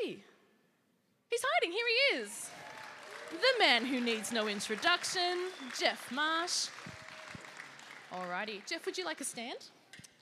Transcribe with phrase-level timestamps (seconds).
[0.00, 0.22] he?
[1.30, 1.72] He's hiding.
[1.72, 2.50] Here he is.
[3.30, 6.68] The man who needs no introduction, Jeff Marsh.
[8.12, 8.64] Alrighty.
[8.66, 9.58] Jeff, would you like a stand?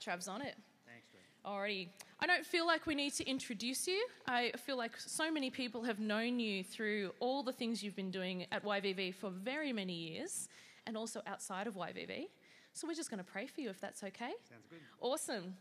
[0.01, 0.55] Trav's on it.
[0.85, 1.23] Thanks, Greg.
[1.45, 1.87] Alrighty.
[2.21, 4.05] I don't feel like we need to introduce you.
[4.27, 8.11] I feel like so many people have known you through all the things you've been
[8.11, 10.47] doing at YVV for very many years
[10.87, 12.27] and also outside of YVV.
[12.73, 14.31] So we're just going to pray for you if that's okay.
[14.49, 14.79] Sounds good.
[15.01, 15.55] Awesome.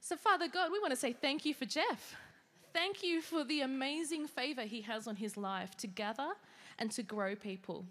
[0.00, 2.16] So, Father God, we want to say thank you for Jeff.
[2.74, 6.30] Thank you for the amazing favor he has on his life to gather
[6.80, 7.86] and to grow people.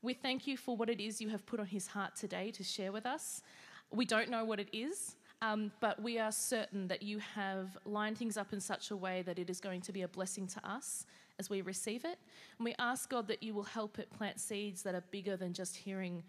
[0.00, 2.64] We thank you for what it is you have put on his heart today to
[2.64, 3.42] share with us.
[3.90, 8.16] We don't know what it is, um, but we are certain that you have lined
[8.16, 10.66] things up in such a way that it is going to be a blessing to
[10.66, 11.04] us
[11.38, 12.18] as we receive it.
[12.58, 15.52] And we ask, God, that you will help it plant seeds that are bigger than
[15.52, 16.22] just hearing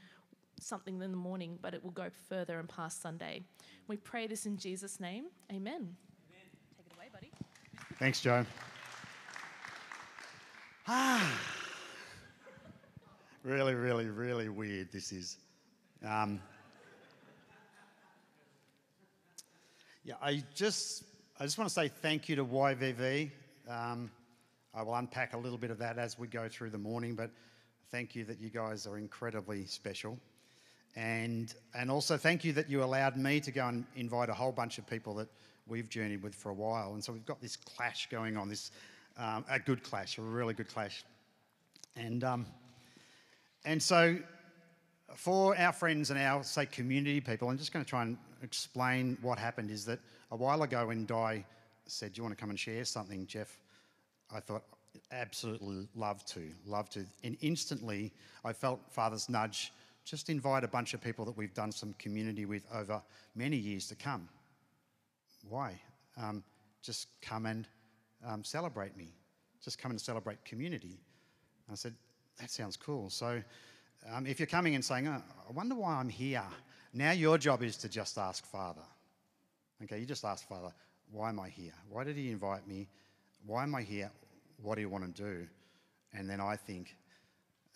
[0.59, 3.43] something in the morning, but it will go further and past Sunday.
[3.87, 5.27] We pray this in Jesus' name.
[5.49, 5.73] Amen.
[5.73, 5.95] Amen.
[6.77, 7.31] Take it away, buddy.
[7.99, 8.43] Thanks, Joe.
[10.87, 11.39] Ah.
[13.43, 15.37] really, really, really weird this is.
[16.03, 16.41] Um,
[20.03, 21.03] yeah, I just,
[21.39, 23.29] I just want to say thank you to YVV.
[23.69, 24.09] Um,
[24.73, 27.29] I will unpack a little bit of that as we go through the morning, but
[27.91, 30.17] thank you that you guys are incredibly special.
[30.95, 34.51] And, and also thank you that you allowed me to go and invite a whole
[34.51, 35.29] bunch of people that
[35.67, 36.93] we've journeyed with for a while.
[36.93, 38.71] And so we've got this clash going on, this
[39.17, 41.03] um, a good clash, a really good clash.
[41.95, 42.45] And, um,
[43.65, 44.17] and so
[45.15, 49.17] for our friends and our, say, community people, I'm just going to try and explain
[49.21, 49.99] what happened is that
[50.31, 51.45] a while ago when Di
[51.85, 53.59] said, do you want to come and share something, Jeff?
[54.33, 54.63] I thought,
[55.11, 57.05] absolutely love to, love to.
[57.23, 58.11] And instantly
[58.43, 59.71] I felt Father's nudge
[60.05, 63.01] just invite a bunch of people that we've done some community with over
[63.35, 64.27] many years to come.
[65.49, 65.79] Why?
[66.17, 66.43] Um,
[66.81, 67.67] just come and
[68.25, 69.13] um, celebrate me.
[69.63, 70.99] Just come and celebrate community.
[71.71, 71.93] I said,
[72.39, 73.09] that sounds cool.
[73.09, 73.41] So
[74.11, 76.43] um, if you're coming and saying, oh, I wonder why I'm here,
[76.93, 78.81] now your job is to just ask Father.
[79.83, 80.71] Okay, you just ask Father,
[81.11, 81.73] why am I here?
[81.89, 82.87] Why did He invite me?
[83.45, 84.11] Why am I here?
[84.61, 85.47] What do you want to do?
[86.13, 86.95] And then I think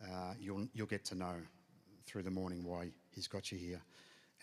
[0.04, 1.36] uh, you'll, you'll get to know
[2.06, 3.82] through the morning why He's got you here.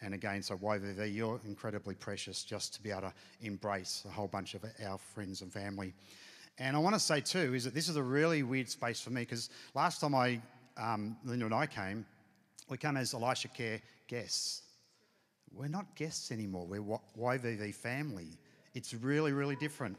[0.03, 4.28] And again, so YVV, you're incredibly precious just to be able to embrace a whole
[4.28, 5.94] bunch of our friends and family.
[6.59, 9.10] And I want to say too is that this is a really weird space for
[9.10, 10.41] me because last time I,
[10.77, 12.05] um, Linda and I came,
[12.69, 14.62] we came as Elisha Care guests.
[15.53, 16.66] We're not guests anymore.
[16.66, 18.38] We're YVV family.
[18.75, 19.97] It's really, really different.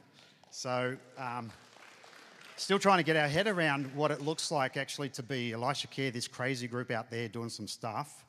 [0.49, 1.51] So, um,
[2.57, 5.87] still trying to get our head around what it looks like actually to be Elisha
[5.87, 8.24] Care, this crazy group out there doing some stuff,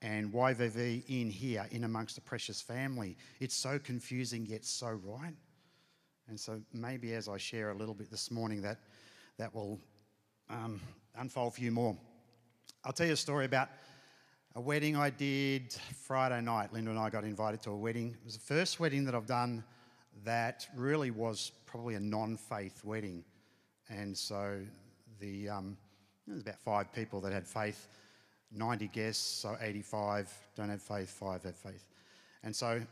[0.00, 3.16] and YVV in here, in amongst the precious family.
[3.40, 5.34] It's so confusing yet so right.
[6.28, 8.78] And so maybe as I share a little bit this morning, that
[9.38, 9.80] that will
[10.50, 10.80] um,
[11.16, 11.96] unfold for you more.
[12.84, 13.68] I'll tell you a story about
[14.54, 15.72] a wedding I did
[16.04, 16.72] Friday night.
[16.72, 18.10] Linda and I got invited to a wedding.
[18.10, 19.62] It was the first wedding that I've done
[20.24, 23.24] that really was probably a non-faith wedding.
[23.88, 24.60] And so
[25.20, 25.76] the, um,
[26.26, 27.88] there was about five people that had faith,
[28.52, 31.86] 90 guests, so 85 don't have faith, five have faith.
[32.42, 32.86] And so I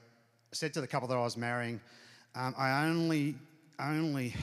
[0.52, 1.80] said to the couple that I was marrying,
[2.34, 3.34] um, I only,
[3.80, 4.34] only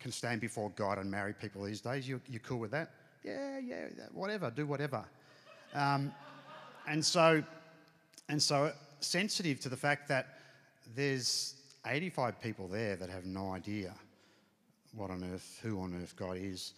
[0.00, 2.08] can stand before God and marry people these days.
[2.08, 2.90] You, you cool with that?
[3.22, 5.04] Yeah, yeah, whatever, do whatever.
[5.74, 6.12] Um,
[6.88, 7.42] and so,
[8.28, 10.38] and so sensitive to the fact that
[10.96, 11.54] there's
[11.86, 13.94] 85 people there that have no idea
[14.94, 16.74] what on earth, who on earth God is.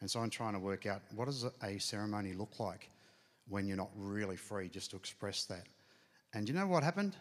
[0.00, 2.88] And so I'm trying to work out what does a ceremony look like
[3.48, 5.66] when you're not really free just to express that.
[6.34, 7.16] And you know what happened?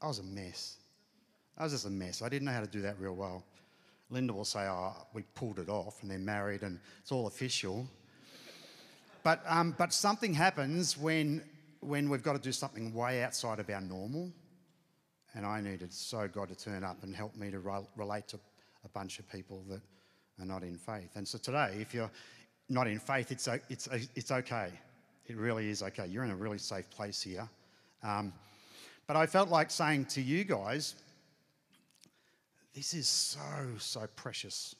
[0.00, 0.76] I was a mess.
[1.58, 2.22] I was just a mess.
[2.22, 3.44] I didn't know how to do that real well.
[4.10, 7.86] Linda will say, oh, we pulled it off and they're married and it's all official.
[9.24, 11.42] But, um, but something happens when,
[11.80, 14.30] when we've got to do something way outside of our normal.
[15.34, 18.38] And I needed so God to turn up and help me to re- relate to
[18.84, 19.80] a bunch of people that
[20.40, 21.10] are not in faith.
[21.16, 22.10] And so today, if you're
[22.68, 24.70] not in faith, it's, it's, it's okay.
[25.28, 26.06] It really is okay.
[26.06, 27.48] You're in a really safe place here.
[28.02, 28.32] Um,
[29.06, 30.94] but I felt like saying to you guys,
[32.74, 33.40] this is so,
[33.78, 34.74] so precious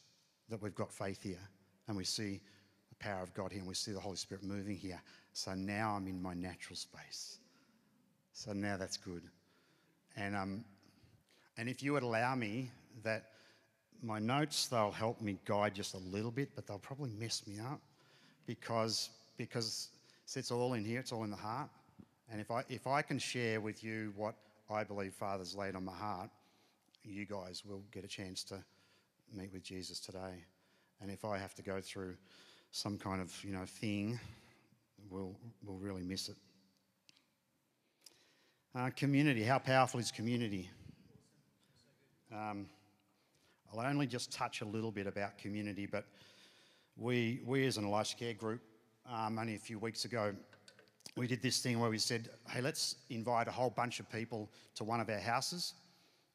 [0.48, 1.40] that we've got faith here
[1.88, 2.40] and we see
[2.88, 5.00] the power of God here and we see the Holy Spirit moving here.
[5.32, 7.38] So now I'm in my natural space.
[8.32, 9.22] So now that's good.
[10.16, 10.64] And, um,
[11.56, 12.70] and if you would allow me
[13.02, 13.31] that
[14.02, 17.58] my notes, they'll help me guide just a little bit, but they'll probably mess me
[17.58, 17.81] up
[18.46, 19.88] because, because
[20.34, 21.70] it's all in here, it's all in the heart.
[22.31, 24.34] And if I, if I can share with you what
[24.69, 26.31] I believe Father's laid on my heart,
[27.05, 28.56] you guys will get a chance to
[29.32, 30.44] meet with Jesus today.
[31.00, 32.17] And if I have to go through
[32.73, 34.19] some kind of, you know, thing,
[35.11, 36.37] we'll, we'll really miss it.
[38.75, 40.69] Uh, community, how powerful is community?
[42.32, 42.67] Um,
[43.73, 46.05] I'll only just touch a little bit about community, but
[46.96, 48.61] we, we as an Elisha Care group,
[49.12, 50.35] um, only a few weeks ago,
[51.17, 54.50] we did this thing where we said, hey, let's invite a whole bunch of people
[54.75, 55.75] to one of our houses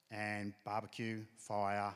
[0.10, 1.94] and barbecue, fire.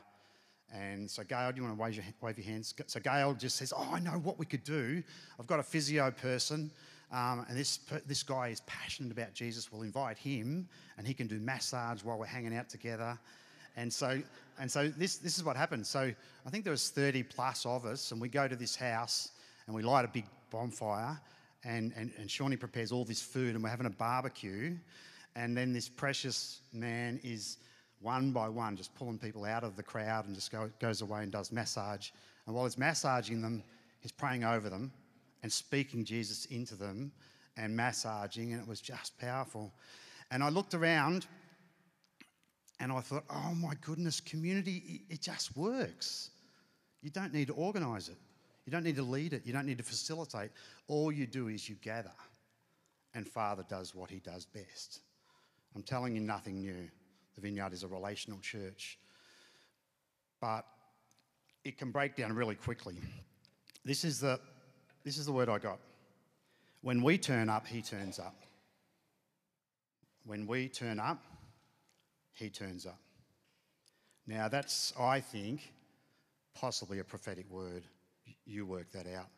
[0.72, 2.74] And so, Gail, do you want to wave your, wave your hands?
[2.86, 5.02] So, Gail just says, Oh, I know what we could do.
[5.38, 6.70] I've got a physio person,
[7.12, 9.70] um, and this, this guy is passionate about Jesus.
[9.70, 10.68] We'll invite him,
[10.98, 13.16] and he can do massage while we're hanging out together.
[13.76, 14.20] And so,
[14.58, 15.86] and so this, this is what happened.
[15.86, 16.12] So,
[16.44, 19.30] I think there was 30 plus of us, and we go to this house
[19.66, 21.20] and we light a big bonfire,
[21.64, 24.76] and, and, and Shawnee prepares all this food, and we're having a barbecue.
[25.34, 27.58] And then this precious man is
[28.00, 31.22] one by one, just pulling people out of the crowd and just go, goes away
[31.22, 32.10] and does massage.
[32.46, 33.62] And while he's massaging them,
[34.00, 34.92] he's praying over them
[35.42, 37.12] and speaking Jesus into them
[37.56, 39.72] and massaging, and it was just powerful.
[40.30, 41.26] And I looked around
[42.80, 46.30] and I thought, oh my goodness, community, it just works.
[47.02, 48.16] You don't need to organise it,
[48.66, 50.50] you don't need to lead it, you don't need to facilitate.
[50.88, 52.10] All you do is you gather,
[53.14, 55.00] and Father does what he does best.
[55.74, 56.88] I'm telling you nothing new.
[57.34, 58.98] The Vineyard is a relational church.
[60.40, 60.64] But
[61.64, 62.96] it can break down really quickly.
[63.84, 64.40] This is the,
[65.04, 65.78] this is the word I got.
[66.80, 68.36] When we turn up, he turns up.
[70.24, 71.22] When we turn up,
[72.32, 72.98] he turns up.
[74.26, 75.72] Now, that's, I think,
[76.54, 77.84] possibly a prophetic word.
[78.46, 79.28] You work that out.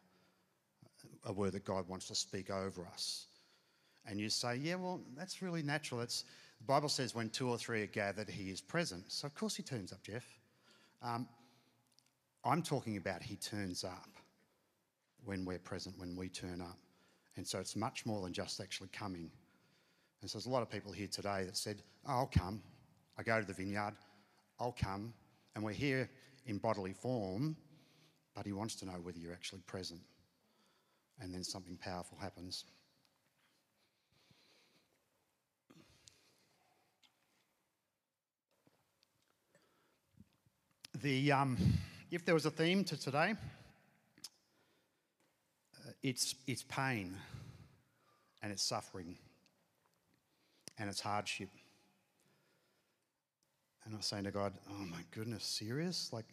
[1.24, 3.26] A word that God wants to speak over us.
[4.06, 6.00] And you say, yeah, well, that's really natural.
[6.00, 6.24] It's,
[6.58, 9.04] the Bible says when two or three are gathered, he is present.
[9.12, 10.24] So, of course, he turns up, Jeff.
[11.02, 11.28] Um,
[12.44, 14.08] I'm talking about he turns up
[15.24, 16.78] when we're present, when we turn up.
[17.36, 19.30] And so it's much more than just actually coming.
[20.20, 22.62] And so there's a lot of people here today that said, oh, I'll come.
[23.18, 23.94] I go to the vineyard,
[24.58, 25.12] I'll come.
[25.54, 26.08] And we're here
[26.46, 27.56] in bodily form,
[28.38, 29.98] but he wants to know whether you're actually present.
[31.20, 32.66] And then something powerful happens.
[41.02, 41.56] The, um,
[42.12, 43.34] if there was a theme to today,
[45.74, 47.16] uh, it's, it's pain
[48.40, 49.16] and it's suffering
[50.78, 51.48] and it's hardship.
[53.84, 56.12] And I was saying to God, oh my goodness, serious?
[56.12, 56.26] Like,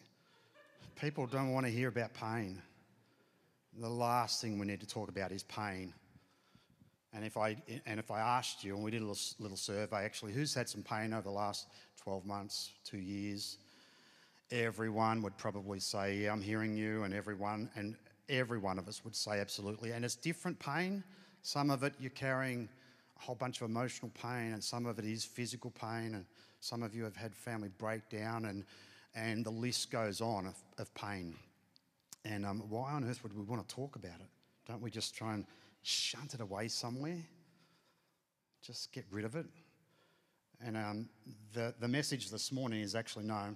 [1.00, 2.60] people don't want to hear about pain.
[3.78, 5.92] The last thing we need to talk about is pain.
[7.12, 7.56] And if I,
[7.86, 10.68] and if I asked you, and we did a little, little survey actually, who's had
[10.68, 11.66] some pain over the last
[12.02, 13.58] 12 months, two years?
[14.50, 17.96] everyone would probably say, yeah, I'm hearing you, and everyone, and
[18.28, 19.92] every one of us would say absolutely.
[19.92, 21.02] And it's different pain.
[21.42, 22.68] Some of it you're carrying
[23.18, 26.24] a whole bunch of emotional pain, and some of it is physical pain, and
[26.60, 28.64] some of you have had family breakdown, and
[29.16, 31.34] and the list goes on of, of pain.
[32.24, 34.28] And um, why on earth would we want to talk about it?
[34.68, 35.46] Don't we just try and
[35.82, 37.22] shunt it away somewhere?
[38.62, 39.46] Just get rid of it.
[40.64, 41.08] And um,
[41.54, 43.54] the, the message this morning is actually no,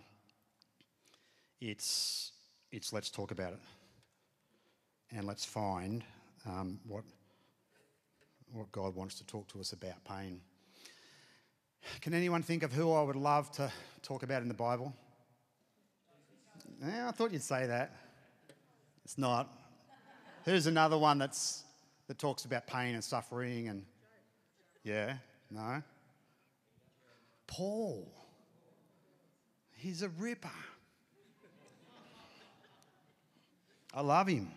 [1.61, 2.33] it's,
[2.73, 3.61] it's let's talk about it
[5.13, 6.05] and let's find
[6.47, 7.05] um, what,
[8.53, 10.41] what God wants to talk to us about pain.
[12.01, 13.71] Can anyone think of who I would love to
[14.03, 14.95] talk about in the Bible?
[16.83, 17.95] I thought you'd say that.
[19.05, 19.53] It's not.
[20.45, 21.65] Who's another one that's,
[22.09, 23.85] that talks about pain and suffering and.
[24.83, 25.17] Yeah?
[25.51, 25.83] No?
[27.47, 28.11] Paul.
[29.77, 30.49] He's a ripper.
[33.93, 34.51] I love him.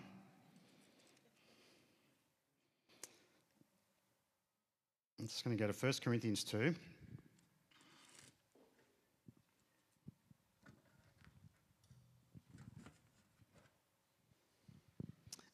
[5.20, 6.75] I'm just going to go to 1 Corinthians 2.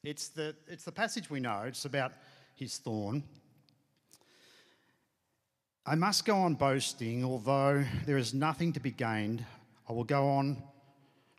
[0.02, 2.12] It's the, it's the passage we know, it's about
[2.54, 3.22] his thorn.
[5.84, 9.44] I must go on boasting, although there is nothing to be gained.
[9.88, 10.62] I will go on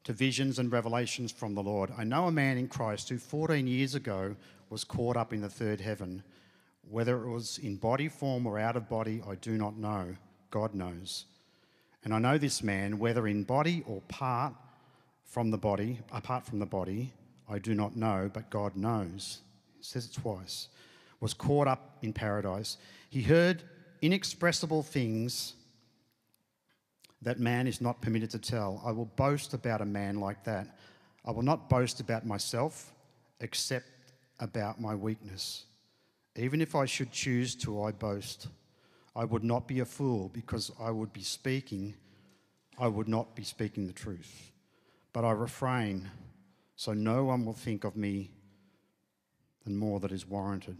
[0.03, 1.91] to visions and revelations from the Lord.
[1.97, 4.35] I know a man in Christ who 14 years ago
[4.69, 6.23] was caught up in the third heaven.
[6.87, 10.15] Whether it was in body form or out of body, I do not know.
[10.51, 11.25] God knows.
[12.03, 14.53] And I know this man, whether in body or part
[15.23, 17.13] from the body, apart from the body,
[17.51, 19.39] I do not know, but God knows.
[19.77, 20.69] He says it twice.
[21.19, 22.77] Was caught up in paradise.
[23.09, 23.61] He heard
[24.01, 25.53] inexpressible things
[27.21, 28.81] that man is not permitted to tell.
[28.85, 30.67] I will boast about a man like that.
[31.25, 32.93] I will not boast about myself,
[33.41, 33.85] except
[34.39, 35.65] about my weakness.
[36.35, 38.47] Even if I should choose to, I boast.
[39.15, 41.95] I would not be a fool because I would be speaking,
[42.79, 44.51] I would not be speaking the truth.
[45.13, 46.09] But I refrain
[46.81, 48.31] so no one will think of me
[49.63, 50.75] than more that is warranted.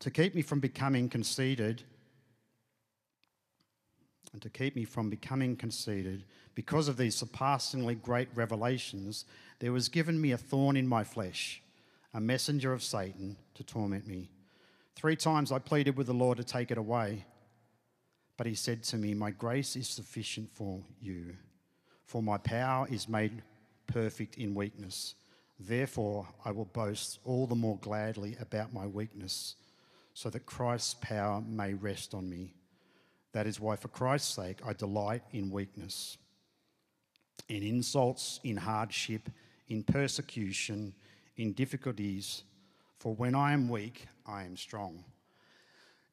[0.00, 1.84] To keep me from becoming conceited,
[4.34, 6.24] and to keep me from becoming conceited,
[6.54, 9.24] because of these surpassingly great revelations,
[9.58, 11.62] there was given me a thorn in my flesh,
[12.12, 14.28] a messenger of Satan to torment me.
[14.96, 17.24] Three times I pleaded with the Lord to take it away.
[18.36, 21.38] But he said to me, My grace is sufficient for you,
[22.04, 23.40] for my power is made
[23.86, 25.14] perfect in weakness.
[25.68, 29.54] Therefore, I will boast all the more gladly about my weakness,
[30.12, 32.52] so that Christ's power may rest on me.
[33.32, 36.18] That is why, for Christ's sake, I delight in weakness,
[37.48, 39.30] in insults, in hardship,
[39.68, 40.94] in persecution,
[41.36, 42.42] in difficulties.
[42.98, 45.04] For when I am weak, I am strong.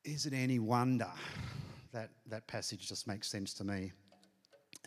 [0.03, 1.09] Is it any wonder
[1.91, 3.93] that that passage just makes sense to me?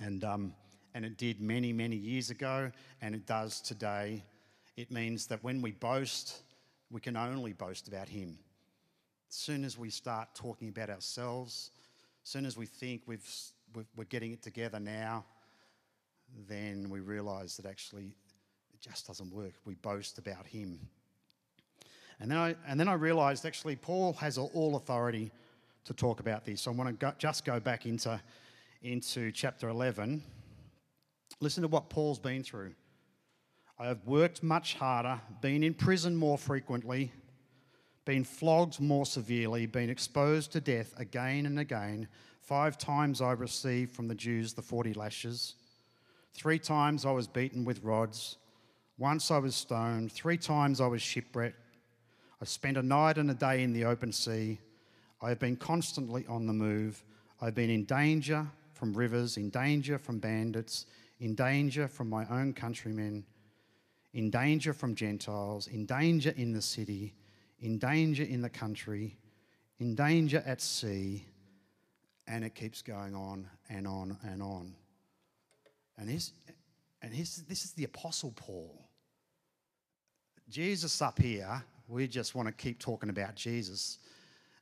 [0.01, 0.55] And, um,
[0.95, 4.23] and it did many, many years ago, and it does today.
[4.77, 6.43] It means that when we boast,
[6.91, 8.39] we can only boast about Him.
[9.29, 11.71] As soon as we start talking about ourselves,
[12.25, 13.29] as soon as we think we've,
[13.97, 15.25] we're getting it together now,
[16.49, 18.15] then we realise that actually
[18.73, 19.53] it just doesn't work.
[19.65, 20.79] We boast about Him.
[22.21, 25.33] And then I, and then I realised actually Paul has all authority
[25.85, 26.63] to talk about this.
[26.63, 28.21] So I want to go, just go back into,
[28.83, 30.23] into chapter 11.
[31.41, 32.75] Listen to what Paul's been through.
[33.83, 37.11] I have worked much harder, been in prison more frequently,
[38.05, 42.07] been flogged more severely, been exposed to death again and again.
[42.43, 45.57] Five times I received from the Jews the 40 lashes.
[46.33, 48.37] Three times I was beaten with rods.
[48.99, 50.13] Once I was stoned.
[50.13, 51.59] Three times I was shipwrecked.
[52.41, 54.61] I spent a night and a day in the open sea.
[55.21, 57.03] I have been constantly on the move.
[57.41, 60.87] I've been in danger from rivers, in danger from bandits,
[61.19, 63.25] in danger from my own countrymen
[64.15, 67.15] in danger from Gentiles, in danger in the city,
[67.61, 69.17] in danger in the country,
[69.79, 71.25] in danger at sea,
[72.27, 74.75] and it keeps going on and on and on.
[75.99, 76.33] And, his,
[77.01, 78.89] and his, this is the Apostle Paul.
[80.49, 83.99] Jesus up here, we just want to keep talking about Jesus.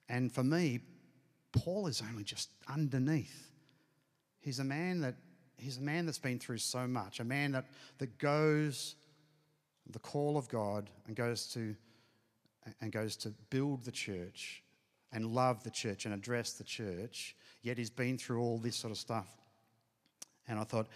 [0.09, 0.81] And for me,
[1.53, 3.51] Paul is only just underneath.
[4.41, 5.17] He's a man that
[5.57, 7.67] he's a man that's been through so much, a man that,
[7.99, 8.95] that goes
[9.93, 11.75] the call of God and goes to
[12.81, 14.63] and goes to build the church
[15.13, 18.93] and love the church and address the church, yet he's been through all this sort
[18.93, 19.27] of stuff.
[20.47, 20.87] And I thought,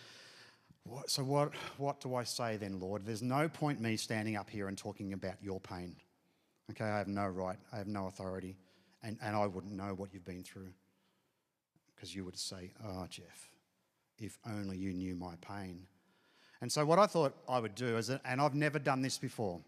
[0.85, 3.07] what, so what, what do I say then, Lord?
[3.07, 5.97] There's no point me standing up here and talking about your pain.
[6.71, 8.57] Okay, I have no right, I have no authority,
[9.03, 10.73] and, and I wouldn't know what you've been through.
[11.95, 13.51] Because you would say, oh, Jeff,
[14.19, 15.87] if only you knew my pain.
[16.65, 19.61] And so, what I thought I would do is, and I've never done this before,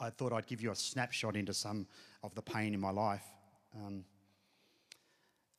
[0.00, 1.86] I thought I'd give you a snapshot into some
[2.24, 3.22] of the pain in my life.
[3.76, 4.02] Um,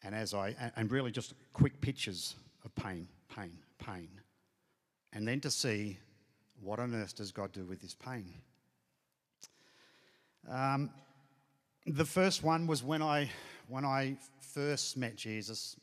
[0.04, 2.36] and as I, and really just quick pictures
[2.66, 4.10] of pain, pain, pain.
[5.14, 5.98] And then to see
[6.60, 8.34] what on earth does God do with this pain.
[10.50, 10.90] Um,
[11.86, 13.30] the first one was when I,
[13.70, 15.78] when I first met Jesus,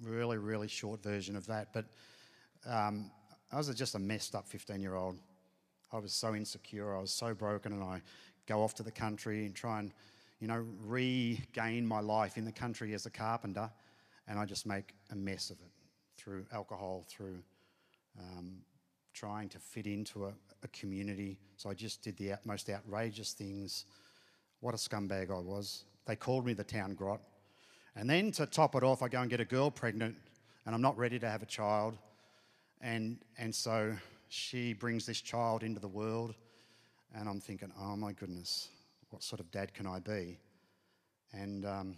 [0.00, 1.72] really, really short version of that.
[1.72, 1.86] But
[2.64, 3.10] um,
[3.52, 5.18] I was just a messed up 15 year old.
[5.92, 8.00] I was so insecure, I was so broken, and I
[8.46, 9.92] go off to the country and try and,
[10.40, 13.70] you know, regain my life in the country as a carpenter,
[14.26, 15.70] and I just make a mess of it
[16.16, 17.38] through alcohol, through
[18.18, 18.56] um,
[19.12, 20.32] trying to fit into a,
[20.62, 21.38] a, community.
[21.56, 23.84] So I just did the most outrageous things.
[24.60, 25.84] What a scumbag I was.
[26.06, 27.20] They called me the town grot.
[27.96, 30.16] And then to top it off, I go and get a girl pregnant,
[30.64, 31.98] and I'm not ready to have a child.
[32.82, 33.94] And, and so
[34.28, 36.34] she brings this child into the world,
[37.14, 38.68] and I'm thinking, oh my goodness,
[39.10, 40.38] what sort of dad can I be?
[41.32, 41.96] And, um,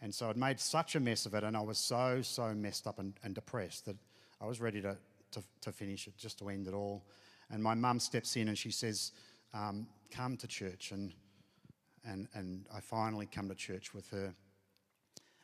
[0.00, 2.86] and so I'd made such a mess of it, and I was so, so messed
[2.86, 3.96] up and, and depressed that
[4.40, 4.96] I was ready to,
[5.32, 7.04] to, to, finish it, just to end it all.
[7.50, 9.12] And my mum steps in and she says,
[9.52, 10.92] um, Come to church.
[10.92, 11.12] And,
[12.04, 14.32] and, and I finally come to church with her.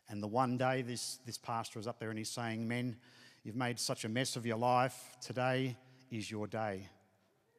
[0.08, 2.96] And the one day this, this pastor is up there and he's saying, Men,
[3.44, 5.18] You've made such a mess of your life.
[5.20, 5.76] Today
[6.10, 6.88] is your day.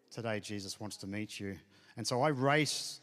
[0.09, 1.57] Today, Jesus wants to meet you.
[1.95, 2.99] And so I race,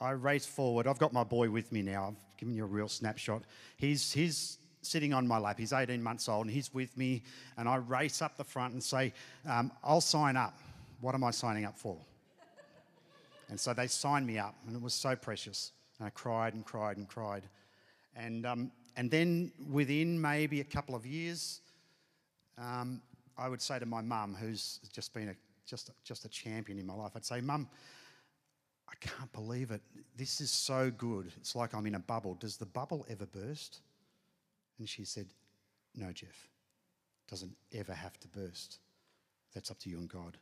[0.00, 0.88] I race forward.
[0.88, 2.08] I've got my boy with me now.
[2.08, 3.42] I've given you a real snapshot.
[3.76, 5.56] He's, he's sitting on my lap.
[5.56, 7.22] He's 18 months old and he's with me.
[7.56, 9.12] And I race up the front and say,
[9.46, 10.58] um, I'll sign up.
[11.00, 11.96] What am I signing up for?
[13.50, 15.70] and so they signed me up, and it was so precious.
[15.98, 17.44] And I cried and cried and cried.
[18.16, 21.60] And, um, and then within maybe a couple of years,
[22.60, 23.00] um,
[23.36, 25.34] I would say to my mum, who's just been a,
[25.66, 27.68] just, just a champion in my life, I'd say, Mum,
[28.88, 29.80] I can't believe it.
[30.16, 31.32] This is so good.
[31.38, 32.34] It's like I'm in a bubble.
[32.34, 33.80] Does the bubble ever burst?
[34.78, 35.26] And she said,
[35.94, 36.48] No, Jeff.
[37.28, 38.78] Doesn't ever have to burst.
[39.54, 40.36] That's up to you and God.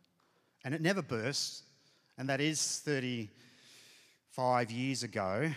[0.64, 1.64] And it never bursts.
[2.16, 5.50] And that is 35 years ago.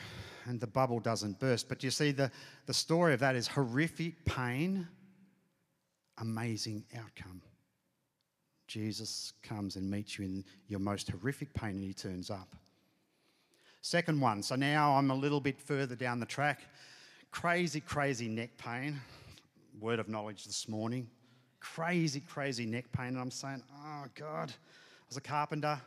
[0.46, 1.70] And the bubble doesn't burst.
[1.70, 2.30] But you see, the,
[2.66, 4.88] the story of that is horrific pain,
[6.22, 7.42] amazing outcome.
[8.68, 12.56] Jesus comes and meets you in your most horrific pain and he turns up.
[13.82, 16.62] Second one, so now I'm a little bit further down the track.
[17.32, 19.02] Crazy, crazy neck pain.
[19.80, 21.10] Word of knowledge this morning.
[21.60, 23.08] Crazy, crazy neck pain.
[23.08, 25.82] And I'm saying, oh God, I was a carpenter,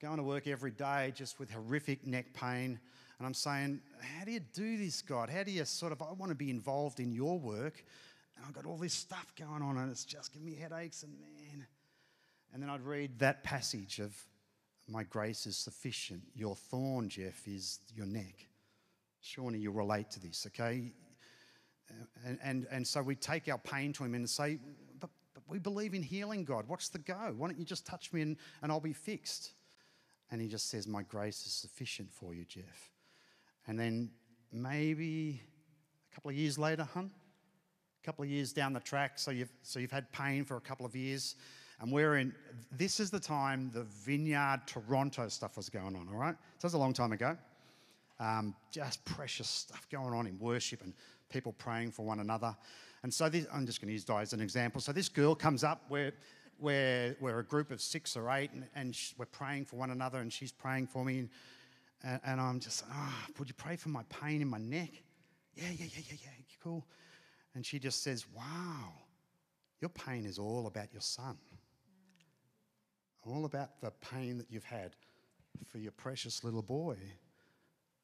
[0.00, 2.78] going to work every day just with horrific neck pain.
[3.18, 5.28] And I'm saying, how do you do this, God?
[5.30, 7.84] How do you sort of, I want to be involved in your work.
[8.40, 11.12] And I've got all this stuff going on and it's just giving me headaches and
[11.20, 11.66] man.
[12.54, 14.16] And then I'd read that passage of
[14.88, 16.22] my grace is sufficient.
[16.34, 18.46] Your thorn, Jeff, is your neck.
[19.20, 20.90] Surely you relate to this, okay?
[22.24, 24.58] And, and, and so we take our pain to him and say,
[24.98, 26.64] but, but we believe in healing, God.
[26.66, 27.34] What's the go?
[27.36, 29.52] Why don't you just touch me and, and I'll be fixed?
[30.30, 32.90] And he just says, My grace is sufficient for you, Jeff.
[33.66, 34.10] And then
[34.52, 35.42] maybe
[36.10, 37.10] a couple of years later, hun,
[38.02, 40.60] a couple of years down the track, so you've, so you've had pain for a
[40.60, 41.34] couple of years,
[41.80, 42.34] and we're in,
[42.72, 46.34] this is the time the Vineyard Toronto stuff was going on, all right?
[46.58, 47.36] So that's a long time ago.
[48.18, 50.92] Um, just precious stuff going on in worship and
[51.30, 52.54] people praying for one another.
[53.02, 54.80] And so this, I'm just going to use Di as an example.
[54.80, 56.12] So this girl comes up, we're,
[56.58, 60.18] we're, we're a group of six or eight, and, and we're praying for one another,
[60.18, 61.28] and she's praying for me.
[62.02, 64.90] And, and I'm just, ah, oh, would you pray for my pain in my neck?
[65.54, 66.30] Yeah, yeah, yeah, yeah, yeah,
[66.62, 66.84] cool.
[67.54, 68.92] And she just says, wow,
[69.80, 71.36] your pain is all about your son
[73.26, 74.92] all about the pain that you've had
[75.66, 76.96] for your precious little boy.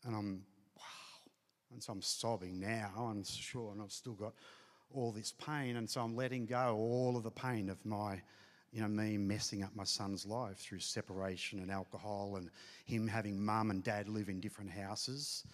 [0.04, 0.42] And I'm,
[0.76, 1.30] wow.
[1.72, 4.35] And so I'm sobbing now, I'm sure, and I've still got
[4.92, 5.76] all this pain.
[5.76, 8.20] And so I'm letting go all of the pain of my,
[8.72, 12.50] you know, me messing up my son's life through separation and alcohol and
[12.85, 15.44] him having mum and dad live in different houses.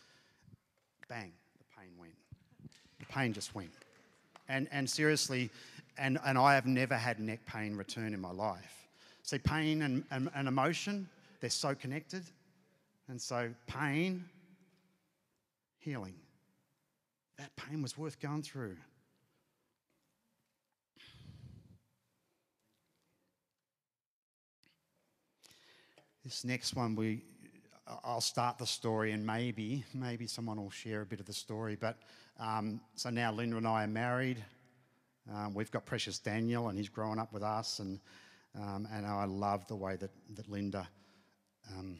[1.08, 2.14] Bang, the pain went.
[2.98, 3.72] The pain just went.
[4.52, 5.48] And, and seriously,
[5.96, 8.86] and, and I have never had neck pain return in my life.
[9.22, 11.08] See, pain and, and, and emotion,
[11.40, 12.22] they're so connected.
[13.08, 14.26] And so, pain,
[15.78, 16.14] healing.
[17.38, 18.76] That pain was worth going through.
[26.24, 27.22] This next one, we,
[28.04, 31.74] I'll start the story, and maybe, maybe someone will share a bit of the story.
[31.80, 31.96] But
[32.38, 34.42] um, so now Linda and I are married.
[35.32, 38.00] Um, we've got precious Daniel, and he's growing up with us, and
[38.54, 40.86] um, and I love the way that, that Linda
[41.76, 41.96] um,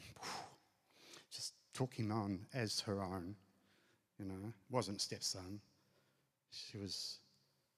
[1.31, 3.35] just took him on as her own.
[4.19, 5.59] You know, wasn't stepson.
[6.51, 7.17] She was,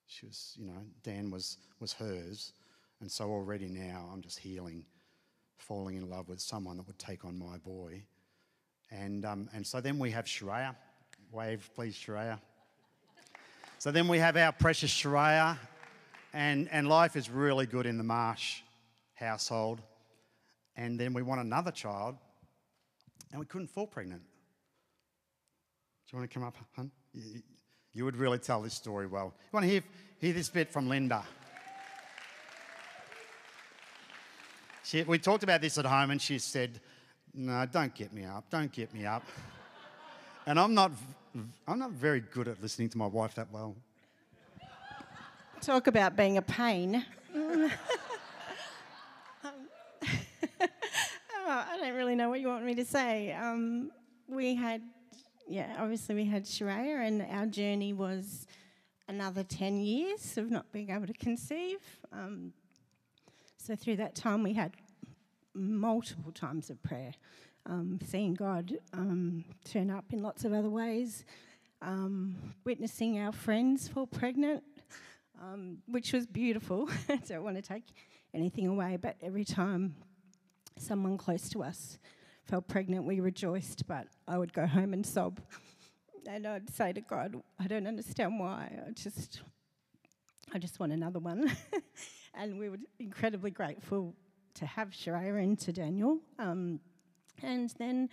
[0.07, 2.51] she was, you know, Dan was, was hers.
[2.99, 4.85] And so already now I'm just healing,
[5.57, 8.03] falling in love with someone that would take on my boy.
[8.91, 10.75] And, um, and so then we have Shreya.
[11.31, 12.39] Wave, please, Shreya.
[13.77, 15.57] So then we have our precious Shreya,
[16.33, 18.61] and, and life is really good in the marsh
[19.13, 19.81] household.
[20.75, 22.15] And then we want another child,
[23.31, 24.21] and we couldn't fall pregnant.
[24.21, 24.27] Do
[26.11, 26.91] you want to come up, hun?
[27.13, 27.41] You,
[27.93, 29.33] you would really tell this story well.
[29.37, 29.81] You want to hear,
[30.19, 31.23] hear this bit from Linda?
[34.83, 36.79] She, we talked about this at home, and she said,
[37.33, 38.49] No, don't get me up.
[38.49, 39.23] Don't get me up.
[40.45, 40.91] And I'm not,
[41.67, 43.75] I'm not very good at listening to my wife that well.
[45.61, 47.05] Talk about being a pain.
[51.47, 53.33] I don't really know what you want me to say.
[53.33, 53.91] Um,
[54.27, 54.81] we had,
[55.47, 58.47] yeah, obviously we had Shreya, and our journey was
[59.07, 61.77] another 10 years of not being able to conceive.
[62.11, 62.53] Um,
[63.57, 64.73] so through that time, we had
[65.53, 67.13] multiple times of prayer,
[67.65, 71.25] um, seeing God um, turn up in lots of other ways,
[71.81, 74.63] um, witnessing our friends fall pregnant,
[75.41, 76.89] um, which was beautiful.
[77.09, 77.85] I don't want to take
[78.33, 79.95] anything away, but every time
[80.77, 81.97] someone close to us
[82.43, 85.39] fell pregnant, we rejoiced, but I would go home and sob
[86.27, 88.71] and I'd say to God, I don't understand why.
[88.87, 89.41] I just,
[90.53, 91.51] I just want another one.
[92.33, 94.15] and we were incredibly grateful
[94.55, 96.19] to have Shreya and to Daniel.
[96.39, 96.79] Um,
[97.41, 98.09] and then,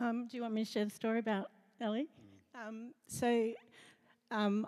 [0.00, 2.08] um, do you want me to share the story about Ellie?
[2.54, 3.52] Um, so,
[4.30, 4.66] um,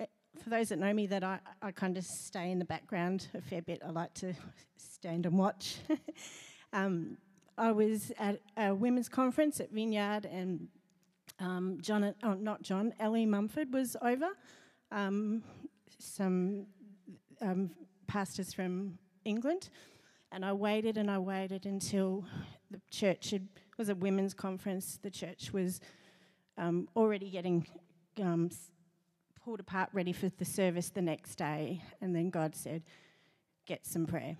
[0.00, 0.06] eh,
[0.42, 3.40] for those that know me, that I, I kind of stay in the background a
[3.40, 3.82] fair bit.
[3.84, 4.34] I like to
[4.76, 5.76] stand and watch.
[6.72, 7.16] um,
[7.56, 10.68] I was at a women's conference at Vineyard, and
[11.38, 14.28] um, John, oh, not John, Ellie Mumford was over.
[14.90, 15.42] Um,
[15.98, 16.66] some
[17.40, 17.70] um,
[18.06, 19.70] pastors from England,
[20.32, 22.24] and I waited and I waited until
[22.74, 24.98] the church had, was a women's conference.
[25.02, 25.80] The church was
[26.58, 27.66] um, already getting
[28.20, 28.50] um,
[29.44, 32.82] pulled apart, ready for the service the next day, and then God said,
[33.66, 34.36] "Get some prayer."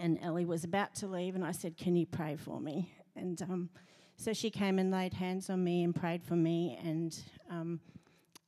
[0.00, 2.92] And Ellie was about to leave, and I said, Can you pray for me?
[3.16, 3.70] And um,
[4.16, 7.18] so she came and laid hands on me and prayed for me, and
[7.50, 7.80] um,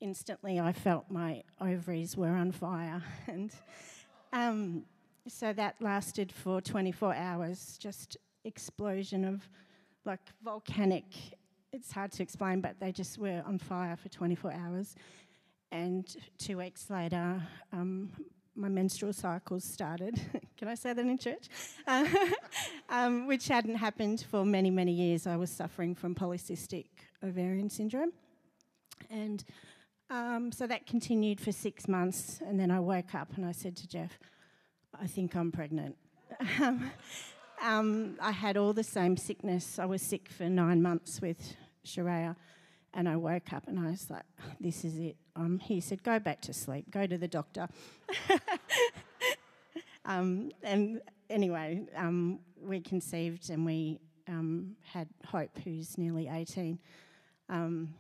[0.01, 3.03] instantly I felt my ovaries were on fire.
[3.27, 3.51] and
[4.33, 4.85] um,
[5.27, 9.49] so that lasted for 24 hours, just explosion of
[10.05, 11.05] like volcanic.
[11.73, 14.97] It's hard to explain, but they just were on fire for 24 hours.
[15.73, 16.05] And
[16.39, 18.11] two weeks later, um,
[18.57, 20.21] my menstrual cycles started.
[20.59, 21.49] Can I say that in church?
[22.93, 25.25] Um, which hadn't happened for many, many years.
[25.25, 26.87] I was suffering from polycystic
[27.23, 28.11] ovarian syndrome.
[29.09, 29.45] And
[30.11, 32.41] um, so that continued for six months.
[32.45, 34.19] And then I woke up and I said to Jeff,
[35.01, 35.97] I think I'm pregnant.
[37.61, 39.79] um, I had all the same sickness.
[39.79, 42.37] I was sick for nine months with Shreya.
[42.93, 44.25] And I woke up and I was like,
[44.59, 45.17] this is it.
[45.37, 47.69] Um, he said, go back to sleep, go to the doctor.
[50.05, 56.81] um, and anyway, um, we conceived and we um, had Hope, who's nearly 18.
[57.49, 57.95] Um,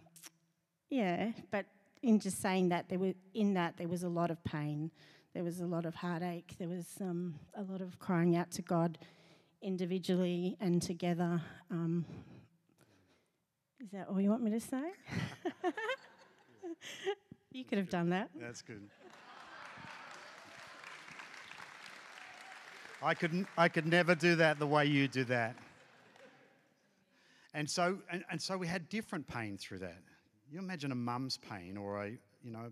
[0.88, 1.66] yeah, but
[2.02, 4.90] in just saying that, there were, in that there was a lot of pain,
[5.34, 8.62] there was a lot of heartache, there was um, a lot of crying out to
[8.62, 8.98] God
[9.62, 11.40] individually and together.
[11.70, 12.04] Um,
[13.82, 14.82] is that all you want me to say?
[17.52, 18.30] you could have done that.
[18.38, 18.82] That's good.
[23.02, 25.56] I could, I could never do that the way you do that.
[27.54, 29.98] And so, and, and so we had different pain through that.
[30.50, 32.70] You imagine a mum's pain or a, you know,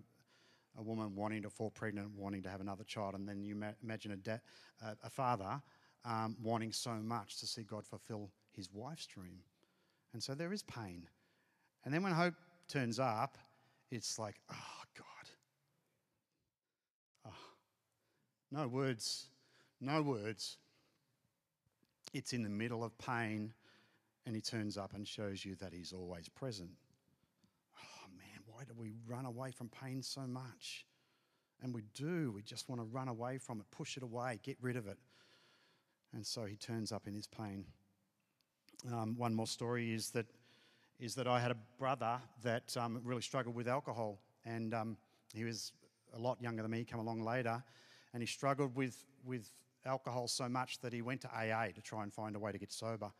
[0.77, 3.71] a woman wanting to fall pregnant, wanting to have another child, and then you ma-
[3.83, 4.39] imagine a, da-
[4.85, 5.61] uh, a father
[6.05, 9.39] um, wanting so much to see God fulfill his wife's dream.
[10.13, 11.07] And so there is pain.
[11.85, 12.33] And then when hope
[12.67, 13.37] turns up,
[13.91, 15.29] it's like, oh, God.
[17.27, 17.53] Oh,
[18.51, 19.27] no words,
[19.81, 20.57] no words.
[22.13, 23.53] It's in the middle of pain,
[24.25, 26.71] and he turns up and shows you that he's always present.
[27.77, 30.85] Oh, man, why do we run away from pain so much?
[31.61, 32.31] And we do.
[32.31, 34.97] We just want to run away from it, push it away, get rid of it.
[36.13, 37.65] And so he turns up in his pain.
[38.91, 40.25] Um, one more story is that
[40.99, 44.97] is that I had a brother that um, really struggled with alcohol, and um,
[45.33, 45.71] he was
[46.13, 47.63] a lot younger than me, come along later,
[48.13, 49.49] and he struggled with with
[49.85, 52.57] alcohol so much that he went to AA to try and find a way to
[52.57, 53.11] get sober,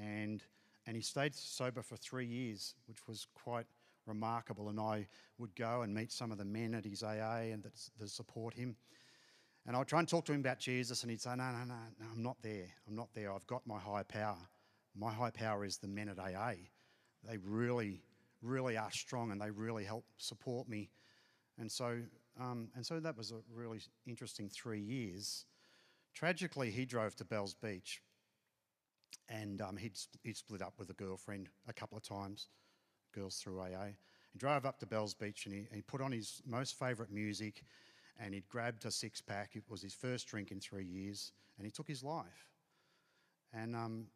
[0.00, 0.44] and
[0.86, 3.66] and he stayed sober for three years, which was quite
[4.06, 4.68] remarkable.
[4.70, 5.06] And I
[5.38, 8.54] would go and meet some of the men at his AA and that, that support
[8.54, 8.74] him.
[9.68, 11.58] And I would try and talk to him about Jesus, and he'd say, No, no,
[11.58, 12.68] no, no, I'm not there.
[12.88, 13.30] I'm not there.
[13.30, 14.38] I've got my high power.
[14.96, 16.52] My high power is the men at AA.
[17.22, 18.00] They really,
[18.40, 20.88] really are strong and they really help support me.
[21.58, 21.98] And so,
[22.40, 25.44] um, and so that was a really interesting three years.
[26.14, 28.00] Tragically, he drove to Bells Beach
[29.28, 32.48] and um, he'd, he'd split up with a girlfriend a couple of times,
[33.12, 33.88] girls through AA.
[34.32, 37.12] He drove up to Bells Beach and he, and he put on his most favourite
[37.12, 37.64] music
[38.18, 39.50] and he'd grabbed a six pack.
[39.54, 42.50] It was his first drink in three years and he took his life.
[43.52, 44.06] And, um,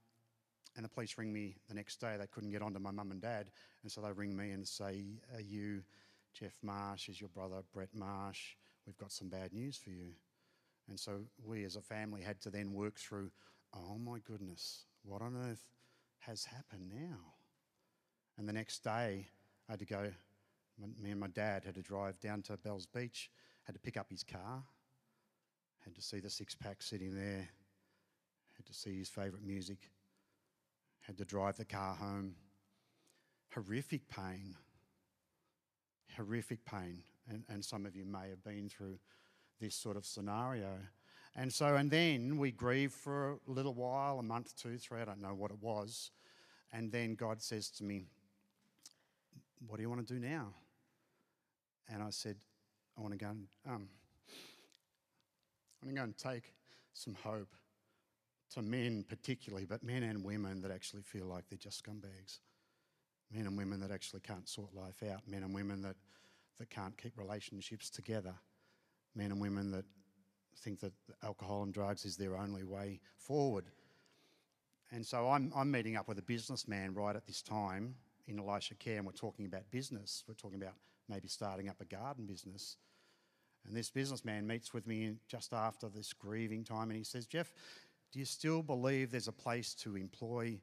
[0.77, 2.17] and the police ring me the next day.
[2.19, 3.51] They couldn't get onto my mum and dad.
[3.83, 5.83] And so they ring me and say, Are you
[6.33, 7.09] Jeff Marsh?
[7.09, 8.57] Is your brother Brett Marsh?
[8.87, 10.13] We've got some bad news for you.
[10.89, 13.31] And so we as a family had to then work through,
[13.75, 15.65] Oh my goodness, what on earth
[16.21, 17.19] has happened now?
[18.39, 19.29] And the next day,
[19.69, 20.11] I had to go,
[21.01, 23.31] me and my dad had to drive down to Bells Beach,
[23.65, 24.63] had to pick up his car,
[25.85, 27.49] had to see the six pack sitting there,
[28.57, 29.91] had to see his favourite music,
[31.01, 32.35] had to drive the car home.
[33.55, 34.55] Horrific pain.
[36.17, 37.03] Horrific pain.
[37.29, 38.99] And, and some of you may have been through
[39.61, 40.79] this sort of scenario.
[41.35, 45.05] And so, and then we grieve for a little while, a month, two, three, I
[45.05, 46.11] don't know what it was.
[46.73, 48.05] And then God says to me,
[49.67, 50.55] What do you want to do now?
[51.93, 52.37] And I said,
[52.97, 53.89] I want to go and, um,
[55.83, 56.53] I want to go and take
[56.93, 57.55] some hope
[58.55, 62.39] to men, particularly, but men and women that actually feel like they're just scumbags.
[63.33, 65.23] Men and women that actually can't sort life out.
[65.27, 65.97] Men and women that,
[66.59, 68.35] that can't keep relationships together.
[69.15, 69.87] Men and women that
[70.59, 73.65] think that alcohol and drugs is their only way forward.
[74.91, 77.95] And so I'm, I'm meeting up with a businessman right at this time
[78.27, 80.23] in Elisha Care, and we're talking about business.
[80.29, 80.75] We're talking about
[81.09, 82.77] maybe starting up a garden business.
[83.67, 87.53] And this businessman meets with me just after this grieving time, and he says, Jeff,
[88.13, 90.59] do you still believe there's a place to employ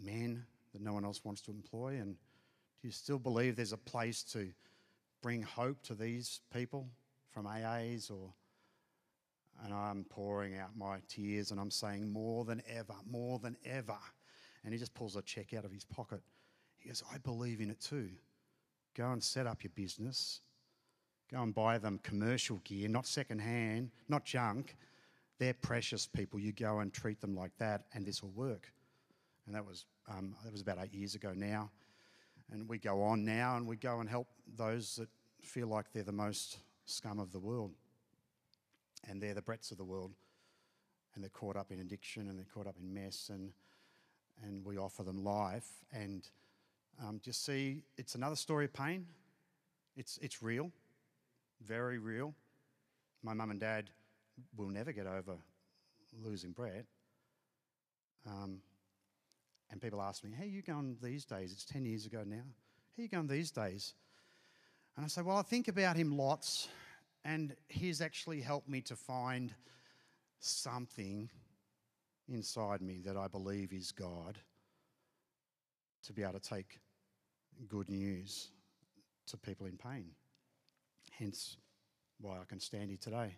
[0.00, 1.98] men that no one else wants to employ?
[2.00, 2.14] And
[2.80, 4.48] do you still believe there's a place to
[5.22, 6.88] bring hope to these people
[7.30, 8.32] from AAs or
[9.64, 13.96] and I'm pouring out my tears and I'm saying, More than ever, more than ever.
[14.64, 16.20] And he just pulls a check out of his pocket.
[16.78, 18.10] He goes, I believe in it too.
[18.96, 20.40] Go and set up your business.
[21.30, 24.76] Go and buy them commercial gear, not second hand, not junk.
[25.38, 26.40] They're precious people.
[26.40, 28.72] You go and treat them like that, and this will work.
[29.44, 31.70] And that was, um, that was about eight years ago now.
[32.50, 35.08] And we go on now and we go and help those that
[35.42, 37.72] feel like they're the most scum of the world
[39.08, 40.12] and they're the Bretts of the world,
[41.14, 43.52] and they're caught up in addiction and they're caught up in mess, and
[44.44, 45.66] and we offer them life.
[45.92, 46.28] And
[47.04, 49.06] um, just see, it's another story of pain.
[49.96, 50.70] It's it's real,
[51.66, 52.34] very real.
[53.22, 53.90] My mum and dad
[54.56, 55.36] will never get over
[56.22, 56.84] losing Brett.
[58.26, 58.60] Um,
[59.70, 62.36] and people ask me, "How are you going these days?" It's ten years ago now.
[62.36, 63.94] How are you going these days?
[64.96, 66.68] And I say, "Well, I think about him lots."
[67.24, 69.52] And He's actually helped me to find
[70.38, 71.28] something
[72.28, 74.38] inside me that I believe is God
[76.04, 76.78] to be able to take
[77.68, 78.48] good news
[79.28, 80.10] to people in pain.
[81.18, 81.56] Hence
[82.20, 83.36] why I can stand here today.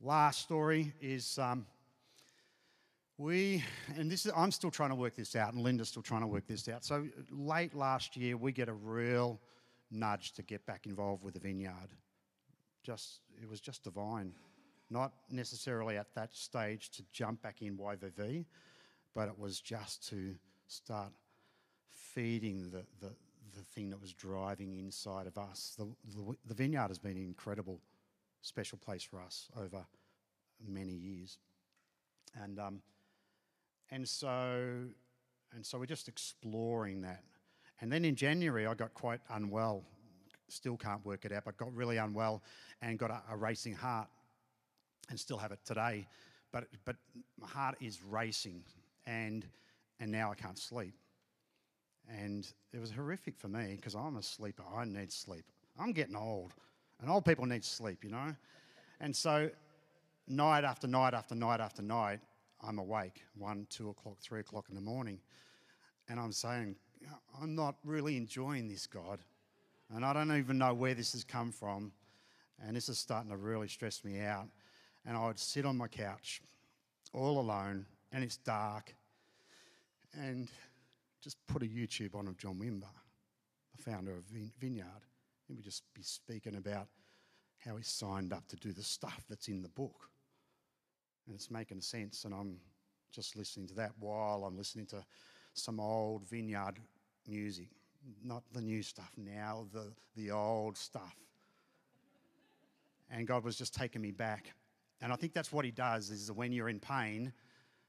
[0.00, 1.66] Last story is um,
[3.18, 3.64] we,
[3.96, 6.26] and this is, I'm still trying to work this out, and Linda's still trying to
[6.26, 6.84] work this out.
[6.84, 9.40] So late last year, we get a real
[9.90, 11.90] nudge to get back involved with the vineyard
[12.86, 14.32] just it was just divine.
[14.88, 18.46] Not necessarily at that stage to jump back in YVV,
[19.14, 20.36] but it was just to
[20.68, 21.10] start
[21.96, 23.12] feeding the, the,
[23.56, 25.74] the thing that was driving inside of us.
[25.78, 27.80] The, the, the vineyard has been an incredible,
[28.42, 29.84] special place for us over
[30.66, 31.38] many years.
[32.42, 32.82] And, um,
[33.90, 34.84] and, so,
[35.54, 37.22] and so we're just exploring that.
[37.80, 39.84] And then in January, I got quite unwell
[40.48, 42.42] still can't work it out, but got really unwell
[42.82, 44.08] and got a, a racing heart
[45.10, 46.06] and still have it today.
[46.52, 46.96] But, but
[47.40, 48.62] my heart is racing
[49.06, 49.46] and,
[50.00, 50.94] and now I can't sleep.
[52.08, 54.62] And it was horrific for me because I'm a sleeper.
[54.74, 55.44] I need sleep.
[55.78, 56.54] I'm getting old,
[57.00, 58.34] and old people need sleep, you know?
[59.00, 59.50] And so,
[60.26, 62.20] night after night after night after night,
[62.62, 65.20] I'm awake one, two o'clock, three o'clock in the morning.
[66.08, 66.76] And I'm saying,
[67.40, 69.18] I'm not really enjoying this, God.
[69.94, 71.92] And I don't even know where this has come from.
[72.66, 74.48] And this is starting to really stress me out.
[75.04, 76.40] And I would sit on my couch
[77.16, 78.94] all alone, and it's dark,
[80.14, 80.48] and
[81.26, 82.86] just put a YouTube on of John Wimber,
[83.76, 84.22] the founder of
[84.60, 85.02] Vineyard.
[85.48, 86.86] He would just be speaking about
[87.58, 90.08] how he signed up to do the stuff that's in the book.
[91.26, 92.60] And it's making sense, and I'm
[93.10, 95.04] just listening to that while I'm listening to
[95.54, 96.78] some old vineyard
[97.26, 97.70] music
[98.22, 101.16] not the new stuff now, the, the old stuff.
[103.10, 104.52] And God was just taking me back.
[105.00, 107.32] And I think that's what He does is that when you're in pain,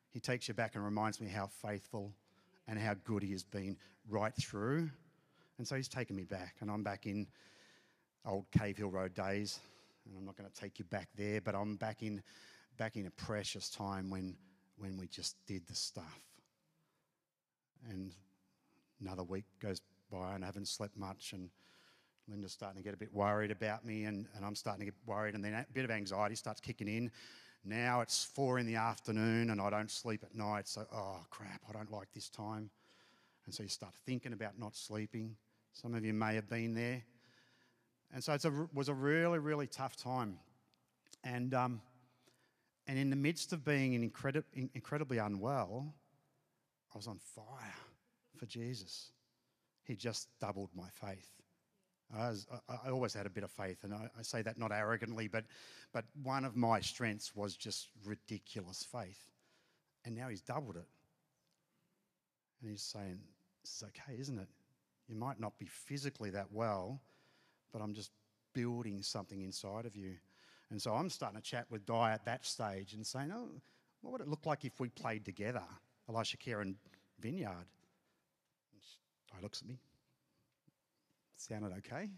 [0.10, 2.13] He takes you back and reminds me how faithful
[2.67, 3.77] and how good He has been
[4.10, 4.89] right through.
[5.58, 7.27] And so He's taken me back, and I'm back in
[8.25, 9.60] old Cave Hill Road days.
[10.06, 12.21] And I'm not going to take you back there, but I'm back in,
[12.77, 14.36] back in a precious time when,
[14.77, 16.21] when we just did the stuff.
[17.89, 18.13] And
[19.01, 21.34] another week goes by and I haven't slept much.
[21.34, 21.49] And
[22.30, 24.95] Linda's starting to get a bit worried about me, and, and I'm starting to get
[25.06, 25.36] worried.
[25.36, 27.12] And then a bit of anxiety starts kicking in.
[27.63, 30.67] Now it's four in the afternoon, and I don't sleep at night.
[30.67, 32.70] So, oh crap, I don't like this time.
[33.46, 35.36] And so you start thinking about not sleeping.
[35.74, 37.04] Some of you may have been there.
[38.13, 40.39] And so it was a really, really tough time.
[41.24, 41.82] And, um,
[42.88, 45.93] and in the midst of being incredi- incredibly unwell,
[46.93, 47.76] I was on fire
[48.38, 49.12] for Jesus
[49.88, 51.32] he just doubled my faith.
[52.15, 54.72] I, was, I, always had a bit of faith, and I, I, say that not
[54.72, 55.43] arrogantly, but,
[55.91, 59.30] but one of my strengths was just ridiculous faith.
[60.06, 60.88] And now he's doubled it.
[62.62, 63.20] And he's saying,
[63.62, 64.48] This is okay, isn't it?
[65.10, 67.02] You might not be physically that well,
[67.74, 68.12] but I'm just
[68.54, 70.15] building something inside of you.
[70.70, 73.50] And so I'm starting to chat with Di at that stage and saying, oh,
[74.02, 75.63] what would it look like if we played together,
[76.10, 76.76] Elisha Care and
[77.20, 77.67] Vineyard?
[78.74, 78.82] And
[79.32, 79.80] Di looks at me.
[81.38, 82.10] Sounded okay.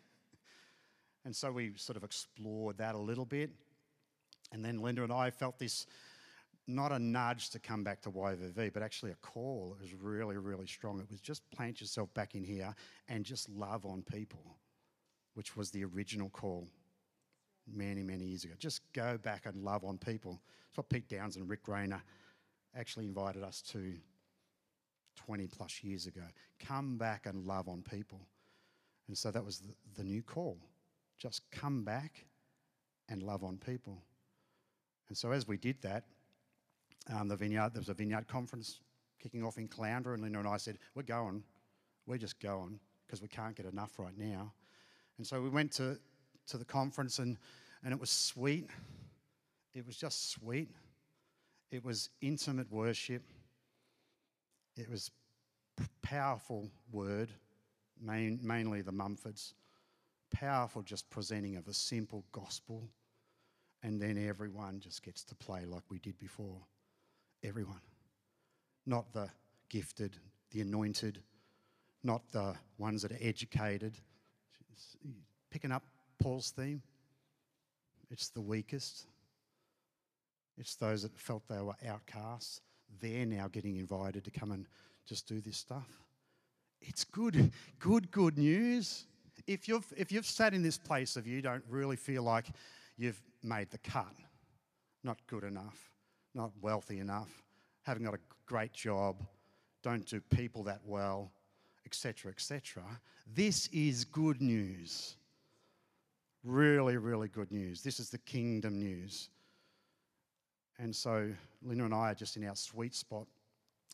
[1.25, 3.51] And so we sort of explored that a little bit.
[4.51, 5.85] And then Linda and I felt this
[6.67, 9.75] not a nudge to come back to YVV, but actually a call.
[9.77, 10.99] It was really, really strong.
[10.99, 12.73] It was just plant yourself back in here
[13.07, 14.57] and just love on people,
[15.33, 16.67] which was the original call
[17.67, 18.53] many, many years ago.
[18.57, 20.41] Just go back and love on people.
[20.69, 22.01] It's what Pete Downs and Rick Rayner
[22.75, 23.95] actually invited us to
[25.17, 26.23] 20 plus years ago.
[26.59, 28.21] Come back and love on people.
[29.09, 29.63] And so that was
[29.97, 30.57] the, new call.
[31.17, 32.25] Just come back
[33.09, 34.03] and love on people.
[35.07, 36.03] And so as we did that,
[37.11, 38.79] um, the vineyard, there was a vineyard conference
[39.19, 41.43] kicking off in Caloundra, and Linda and I said, We're going.
[42.05, 44.53] We're just going because we can't get enough right now.
[45.17, 45.99] And so we went to,
[46.47, 47.35] to the conference, and,
[47.83, 48.69] and it was sweet.
[49.73, 50.69] It was just sweet.
[51.71, 53.23] It was intimate worship.
[54.77, 55.09] It was
[56.03, 57.31] powerful word,
[58.01, 59.53] main, mainly the Mumfords.
[60.31, 62.89] Powerful just presenting of a simple gospel.
[63.81, 66.59] And then everyone just gets to play like we did before
[67.43, 67.81] everyone.
[68.85, 69.29] Not the
[69.69, 70.17] gifted,
[70.51, 71.21] the anointed,
[72.03, 73.97] not the ones that are educated.
[75.49, 75.83] Picking up
[76.21, 76.81] Paul's theme,
[78.11, 79.05] it's the weakest.
[80.57, 82.61] It's those that felt they were outcasts.
[83.01, 84.67] They're now getting invited to come and
[85.05, 85.87] just do this stuff.
[86.81, 89.05] It's good, good, good news.
[89.47, 92.45] If you've, if you've sat in this place of you don't really feel like
[92.97, 94.13] you've made the cut,
[95.03, 95.91] not good enough,
[96.33, 97.43] not wealthy enough,
[97.83, 99.15] haven't got a great job,
[99.81, 101.31] don't do people that well,
[101.85, 102.83] etc., etc.
[103.33, 105.15] This is good news.
[106.43, 107.81] Really, really good news.
[107.81, 109.29] This is the kingdom news.
[110.77, 113.27] And so Linda and I are just in our sweet spot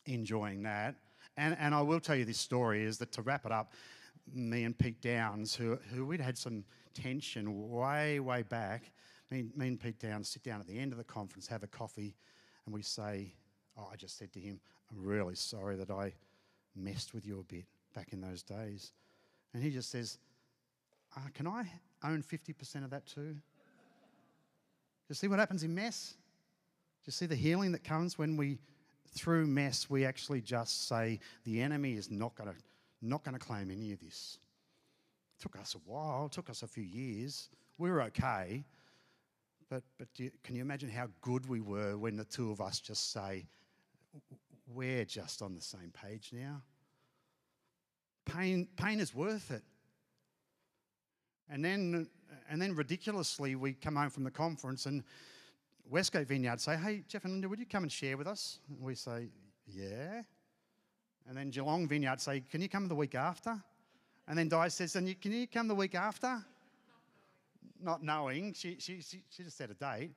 [0.06, 0.94] enjoying that.
[1.36, 3.72] And, and I will tell you this story is that to wrap it up,
[4.32, 8.90] me and Pete Downs, who, who we'd had some tension way, way back,
[9.30, 11.66] me, me and Pete Downs sit down at the end of the conference, have a
[11.66, 12.14] coffee,
[12.64, 13.32] and we say,
[13.78, 14.58] Oh, I just said to him,
[14.90, 16.14] I'm really sorry that I
[16.74, 18.92] messed with you a bit back in those days.
[19.52, 20.18] And he just says,
[21.16, 21.70] uh, Can I
[22.04, 23.36] own 50% of that too?
[25.08, 26.14] You see what happens in mess?
[27.04, 28.58] You see the healing that comes when we,
[29.10, 32.56] through mess, we actually just say, The enemy is not going to
[33.02, 34.38] not going to claim any of this.
[35.38, 37.48] It took us a while, took us a few years.
[37.78, 38.64] We were okay.
[39.68, 42.80] But, but you, can you imagine how good we were when the two of us
[42.80, 43.46] just say,
[44.66, 46.62] we're just on the same page now?
[48.24, 49.62] Pain, pain is worth it.
[51.48, 52.08] And then,
[52.48, 55.04] and then ridiculously, we come home from the conference and
[55.90, 58.58] Westgate Vineyard say, Hey, Jeff and Linda, would you come and share with us?
[58.68, 59.28] And we say,
[59.66, 60.22] Yeah.
[61.28, 63.62] And then Geelong Vineyard say, Can you come the week after?
[64.28, 66.44] And then Di says, and Can you come the week after?
[67.80, 68.52] not knowing.
[68.54, 70.12] She, she, she, she just set a date.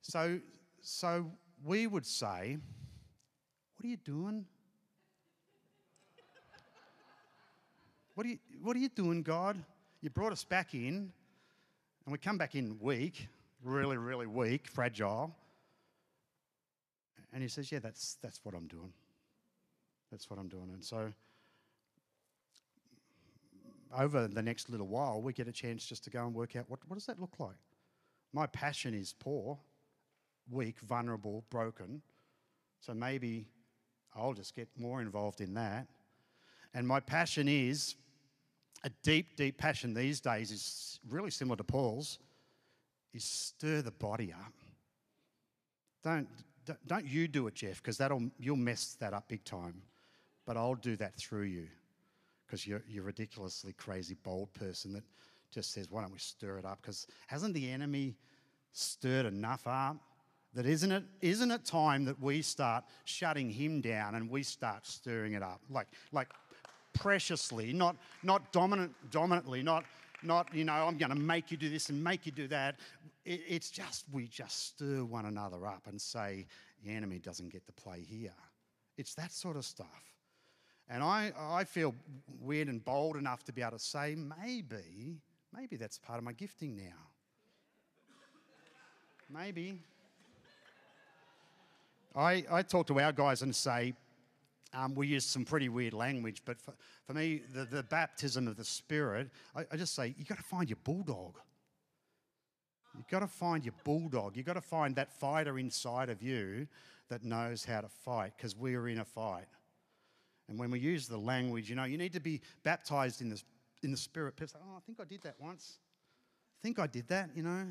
[0.00, 0.40] So,
[0.80, 1.30] so
[1.64, 2.58] we would say,
[3.76, 4.44] What are you doing?
[8.14, 9.62] What are, you, what are you doing, God?
[10.00, 11.12] You brought us back in,
[12.04, 13.28] and we come back in weak,
[13.66, 15.34] really, really weak, fragile.
[17.32, 18.92] And he says, Yeah, that's, that's what I'm doing.
[20.10, 20.70] That's what I'm doing.
[20.72, 21.12] And so
[23.96, 26.64] over the next little while, we get a chance just to go and work out
[26.68, 27.56] what, what does that look like?
[28.32, 29.58] My passion is poor,
[30.50, 32.02] weak, vulnerable, broken.
[32.80, 33.48] So maybe
[34.14, 35.86] I'll just get more involved in that.
[36.74, 37.96] And my passion is
[38.84, 42.18] a deep, deep passion these days is really similar to Paul's,
[43.16, 44.52] is stir the body up.
[46.04, 46.28] Don't,
[46.86, 49.82] don't you do it, Jeff, because that'll you'll mess that up big time.
[50.44, 51.66] But I'll do that through you
[52.46, 55.02] because you're, you're a ridiculously crazy, bold person that
[55.50, 56.78] just says, why don't we stir it up?
[56.80, 58.14] Because hasn't the enemy
[58.72, 59.96] stirred enough up?
[60.54, 64.86] That isn't it, isn't it time that we start shutting him down and we start
[64.86, 65.60] stirring it up?
[65.68, 66.28] Like, like
[66.94, 69.84] preciously, not, not dominant, dominantly, not,
[70.22, 72.76] not, you know, I'm going to make you do this and make you do that.
[73.24, 76.46] It, it's just, we just stir one another up and say,
[76.84, 78.34] the enemy doesn't get to play here.
[78.96, 80.14] It's that sort of stuff.
[80.88, 81.94] And I, I feel
[82.40, 85.20] weird and bold enough to be able to say, maybe,
[85.54, 86.82] maybe that's part of my gifting now.
[89.28, 89.80] Maybe.
[92.14, 93.94] I, I talk to our guys and say,
[94.76, 96.74] um, we use some pretty weird language, but for,
[97.06, 100.44] for me, the, the baptism of the Spirit, I, I just say, you've got to
[100.44, 101.38] find your bulldog.
[102.94, 104.36] You've got to find your bulldog.
[104.36, 106.66] You've got to find that fighter inside of you
[107.08, 109.46] that knows how to fight because we're in a fight.
[110.48, 113.42] And when we use the language, you know, you need to be baptized in the,
[113.82, 114.36] in the Spirit.
[114.36, 115.78] People say, oh, I think I did that once.
[116.60, 117.66] I think I did that, you know.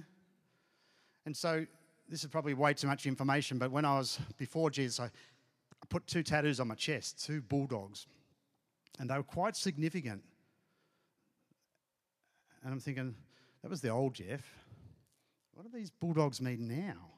[1.25, 1.65] And so
[2.09, 5.09] this is probably way too much information, but when I was before Jesus, I,
[5.85, 8.07] I put two tattoos on my chest, two bulldogs,
[8.97, 10.23] and they were quite significant.
[12.63, 13.13] And I'm thinking,
[13.61, 14.41] that was the old Jeff.
[15.53, 17.11] What do these bulldogs mean now?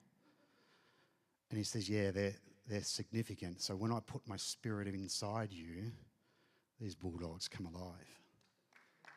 [1.49, 2.35] And he says, Yeah, they're,
[2.67, 3.61] they're significant.
[3.61, 5.89] So when I put my spirit inside you,
[6.81, 8.19] these bulldogs come alive.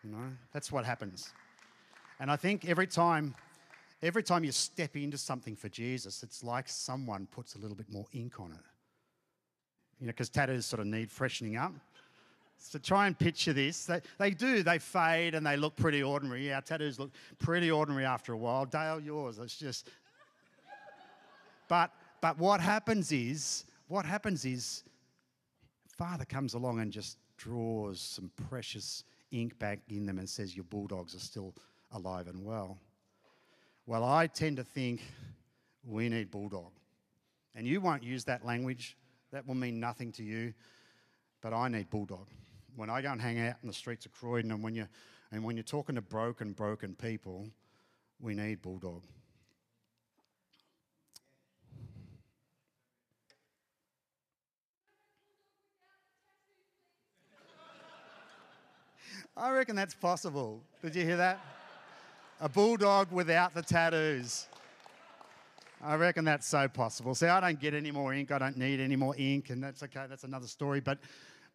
[0.05, 1.33] You know, that's what happens.
[2.21, 3.35] And I think every time,
[4.01, 7.91] every time you step into something for Jesus, it's like someone puts a little bit
[7.93, 8.70] more ink on it.
[10.01, 11.73] You know, because tattoos sort of need freshening up.
[12.57, 13.87] So try and picture this.
[13.87, 16.53] They, they do, they fade and they look pretty ordinary.
[16.53, 18.67] Our tattoos look pretty ordinary after a while.
[18.67, 19.89] Dale, yours, it's just.
[21.69, 21.91] But,
[22.21, 24.85] but what happens is, what happens is,
[25.97, 30.65] Father comes along and just draws some precious ink back in them and says, Your
[30.65, 31.55] bulldogs are still
[31.93, 32.79] alive and well.
[33.87, 35.01] Well, I tend to think
[35.85, 36.73] we need bulldog.
[37.55, 38.97] And you won't use that language,
[39.33, 40.55] that will mean nothing to you,
[41.41, 42.27] but I need bulldog
[42.77, 44.89] when I go and hang out in the streets of Croydon, and when you're,
[45.33, 47.47] and when you're talking to broken, broken people,
[48.21, 49.03] we need bulldog.
[59.37, 60.61] I reckon that's possible.
[60.83, 61.41] Did you hear that?
[62.41, 64.49] A bulldog without the tattoos.
[65.83, 67.15] I reckon that's so possible.
[67.15, 68.31] See, I don't get any more ink.
[68.31, 70.05] I don't need any more ink, and that's okay.
[70.09, 70.81] That's another story.
[70.81, 70.99] But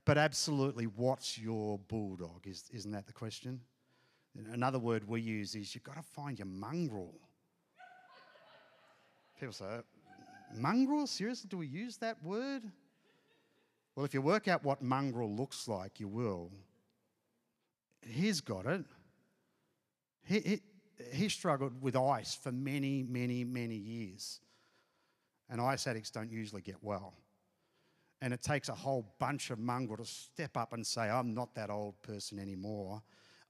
[0.06, 2.46] but absolutely, what's your bulldog?
[2.46, 3.60] Is, isn't that the question?
[4.52, 7.14] Another word we use is you've got to find your mongrel.
[9.40, 9.66] People say,
[10.56, 11.08] mongrel?
[11.08, 12.64] Seriously, do we use that word?
[13.96, 16.52] Well, if you work out what mongrel looks like, you will.
[18.06, 18.86] He's got it.
[20.26, 20.62] He, he,
[21.14, 24.40] he struggled with ice for many, many, many years.
[25.50, 27.14] And ice addicts don't usually get well.
[28.22, 31.54] And it takes a whole bunch of mongrel to step up and say, I'm not
[31.56, 33.02] that old person anymore.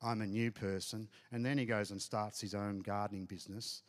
[0.02, 1.08] I'm a new person.
[1.32, 3.84] And then he goes and starts his own gardening business.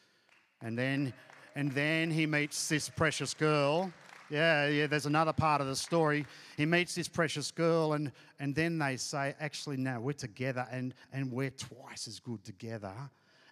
[0.62, 1.12] And then,
[1.54, 3.92] and then he meets this precious girl.
[4.30, 6.26] Yeah, yeah, there's another part of the story.
[6.56, 10.94] He meets this precious girl, and, and then they say, Actually, no, we're together, and,
[11.12, 12.92] and we're twice as good together.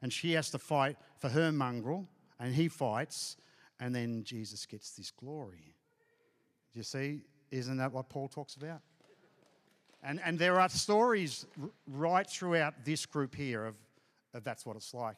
[0.04, 2.06] And she has to fight for her mongrel,
[2.38, 3.38] and he fights,
[3.80, 5.74] and then Jesus gets this glory.
[6.74, 8.82] You see, isn't that what Paul talks about?
[10.02, 11.46] And, and there are stories
[11.86, 13.76] right throughout this group here of,
[14.34, 15.16] of that's what it's like.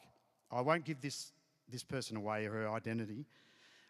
[0.53, 1.33] I won't give this,
[1.69, 3.25] this person away her identity,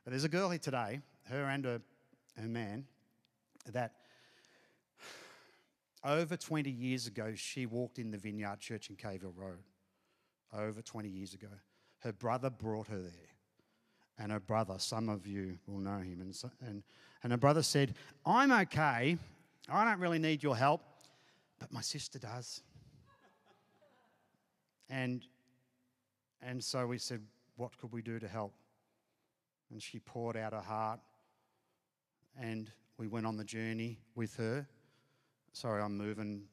[0.04, 1.80] but there's a girl here today, her and her,
[2.42, 2.86] her man,
[3.72, 3.92] that
[6.04, 9.60] over 20 years ago, she walked in the Vineyard Church in Cave Hill Road.
[10.54, 11.48] Over 20 years ago.
[12.00, 13.28] Her brother brought her there
[14.20, 16.84] and her brother, some of you will know him, and, so, and,
[17.24, 17.94] and her brother said,
[18.26, 19.18] I'm okay.
[19.70, 20.82] I don't really need your help,
[21.60, 22.62] but my sister does.
[24.90, 25.24] and,
[26.42, 27.22] and so we said,
[27.58, 28.54] What could we do to help?
[29.72, 31.00] And she poured out her heart,
[32.40, 34.66] and we went on the journey with her.
[35.54, 36.44] Sorry, I'm moving.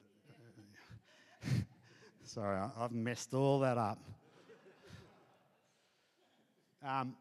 [2.27, 3.99] Sorry, I've messed all that up.
[6.83, 7.15] Um,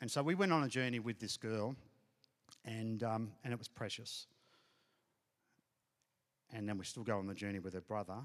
[0.00, 1.74] and so we went on a journey with this girl,
[2.64, 4.26] and, um, and it was precious.
[6.52, 8.18] And then we still go on the journey with her brother.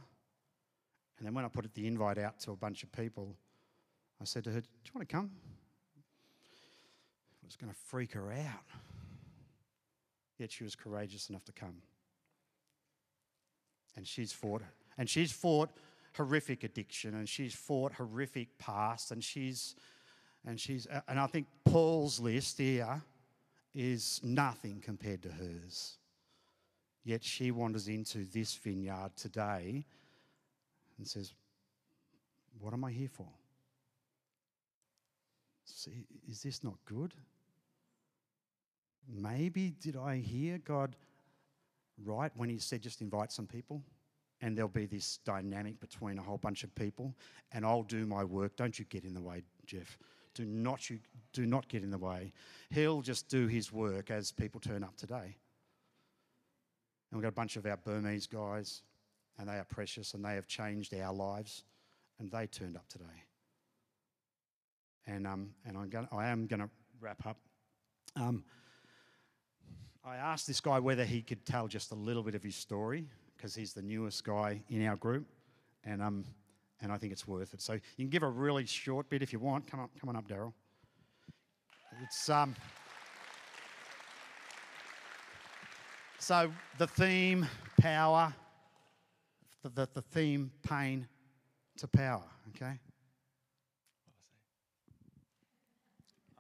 [1.17, 3.35] And then when I put the invite out to a bunch of people,
[4.21, 5.31] I said to her, Do you want to come?
[7.41, 8.65] It was going to freak her out.
[10.37, 11.81] Yet she was courageous enough to come.
[13.95, 14.63] And she's fought.
[14.97, 15.69] And she's fought
[16.15, 19.75] horrific addiction and she's fought horrific past and she's
[20.45, 23.01] and she's, and I think Paul's list here
[23.75, 25.97] is nothing compared to hers.
[27.03, 29.85] Yet she wanders into this vineyard today
[30.97, 31.33] and says,
[32.59, 33.27] What am I here for?
[35.65, 37.13] See, is this not good?
[39.07, 40.95] Maybe did I hear God
[42.03, 43.83] right when He said just invite some people?
[44.41, 47.15] And there'll be this dynamic between a whole bunch of people,
[47.51, 48.55] and I'll do my work.
[48.55, 49.97] Don't you get in the way, Jeff.
[50.33, 50.99] Do not, you,
[51.33, 52.33] do not get in the way.
[52.69, 55.35] He'll just do his work as people turn up today.
[57.11, 58.81] And we've got a bunch of our Burmese guys,
[59.37, 61.63] and they are precious and they have changed our lives,
[62.19, 63.05] and they turned up today.
[65.05, 66.69] And, um, and I'm gonna, I am going to
[66.99, 67.37] wrap up.
[68.15, 68.43] Um,
[70.03, 73.07] I asked this guy whether he could tell just a little bit of his story
[73.41, 75.25] because he's the newest guy in our group,
[75.83, 76.23] and um,
[76.79, 77.61] and I think it's worth it.
[77.61, 79.65] So you can give a really short bit if you want.
[79.65, 80.53] Come on, come on up, Daryl.
[82.03, 82.55] It's um.
[86.19, 87.47] So the theme,
[87.79, 88.31] power.
[89.63, 91.07] The, the, the theme, pain
[91.77, 92.23] to power.
[92.49, 92.79] Okay.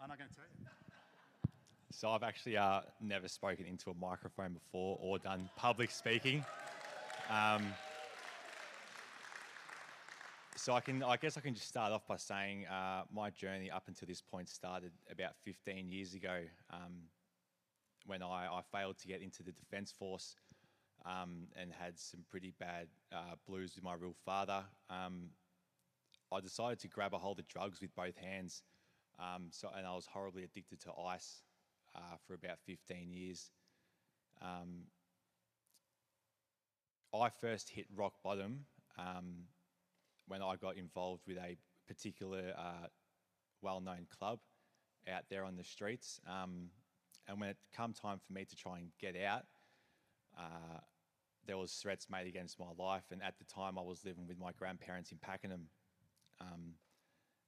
[0.01, 0.65] I'm not going to tell you.
[1.91, 6.43] So I've actually uh, never spoken into a microphone before or done public speaking.
[7.31, 7.63] Um,
[10.57, 13.71] so I can, I guess I can just start off by saying uh, my journey
[13.71, 17.03] up until this point started about 15 years ago, um,
[18.05, 20.35] when I, I, failed to get into the defence force
[21.05, 24.65] um, and had some pretty bad uh, blues with my real father.
[24.89, 25.29] Um,
[26.33, 28.61] I decided to grab a hold of drugs with both hands.
[29.19, 31.43] Um, so, and I was horribly addicted to ice
[31.95, 33.51] uh, for about 15 years.
[34.41, 34.81] Um,
[37.13, 38.65] I first hit rock bottom
[38.97, 39.43] um,
[40.27, 41.57] when I got involved with a
[41.87, 42.87] particular uh,
[43.61, 44.39] well known club
[45.11, 46.21] out there on the streets.
[46.27, 46.69] Um,
[47.27, 49.43] and when it come time for me to try and get out,
[50.37, 50.79] uh,
[51.45, 53.05] there was threats made against my life.
[53.11, 55.67] And at the time, I was living with my grandparents in Pakenham.
[56.39, 56.75] Um,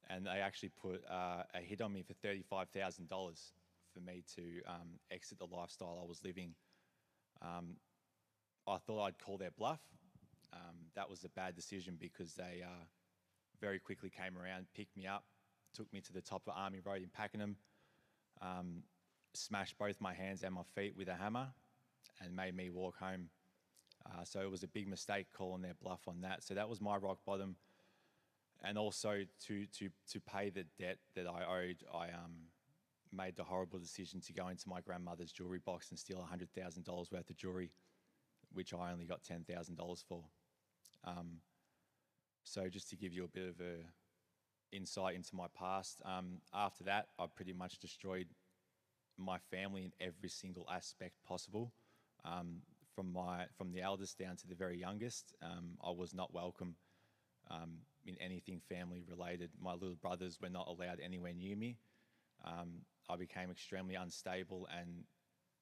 [0.08, 4.98] and they actually put uh, a hit on me for $35,000 for me to um,
[5.10, 6.54] exit the lifestyle I was living.
[7.40, 7.76] Um,
[8.66, 9.80] I thought I'd call their bluff.
[10.52, 12.84] Um, that was a bad decision because they uh,
[13.60, 15.24] very quickly came around, picked me up,
[15.74, 17.56] took me to the top of Army Road in Pakenham,
[18.40, 18.82] um,
[19.34, 21.48] smashed both my hands and my feet with a hammer,
[22.22, 23.28] and made me walk home.
[24.06, 26.42] Uh, so it was a big mistake calling their bluff on that.
[26.44, 27.56] So that was my rock bottom.
[28.62, 32.48] And also to, to, to pay the debt that I owed, I um,
[33.12, 37.30] made the horrible decision to go into my grandmother's jewelry box and steal $100,000 worth
[37.30, 37.70] of jewelry,
[38.54, 40.24] which I only got $10,000 for.
[41.04, 41.40] Um,
[42.44, 43.84] so just to give you a bit of a
[44.74, 48.28] insight into my past, um, after that, I pretty much destroyed
[49.16, 51.72] my family in every single aspect possible.
[52.24, 52.62] Um,
[52.94, 56.76] from my from the eldest down to the very youngest, um, I was not welcome
[57.50, 59.50] um, in anything family related.
[59.60, 61.78] My little brothers were not allowed anywhere near me.
[62.44, 65.04] Um, I became extremely unstable and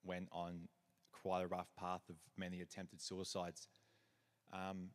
[0.05, 0.69] went on
[1.13, 3.69] quite a rough path of many attempted suicides.
[4.53, 4.91] Um,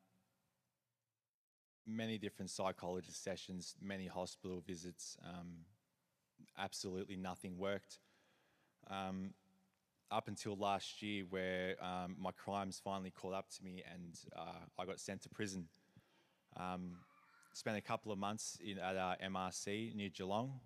[1.85, 5.17] many different psychologist sessions, many hospital visits.
[5.25, 5.65] Um,
[6.57, 7.99] absolutely nothing worked.
[8.89, 9.31] Um,
[10.09, 14.65] up until last year, where um, my crimes finally caught up to me and uh,
[14.79, 15.67] I got sent to prison.
[16.55, 16.97] Um,
[17.53, 20.59] spent a couple of months in, at uh, MRC near Geelong.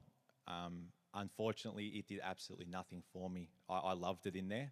[0.47, 3.49] Um, unfortunately, it did absolutely nothing for me.
[3.69, 4.71] I, I loved it in there.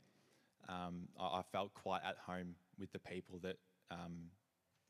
[0.70, 3.58] Um, I, I, felt quite at home with the people that
[3.90, 4.30] um,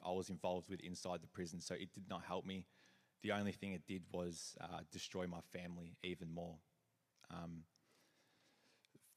[0.05, 2.65] I was involved with inside the prison, so it did not help me.
[3.23, 6.55] The only thing it did was uh, destroy my family even more.
[7.31, 7.63] Um,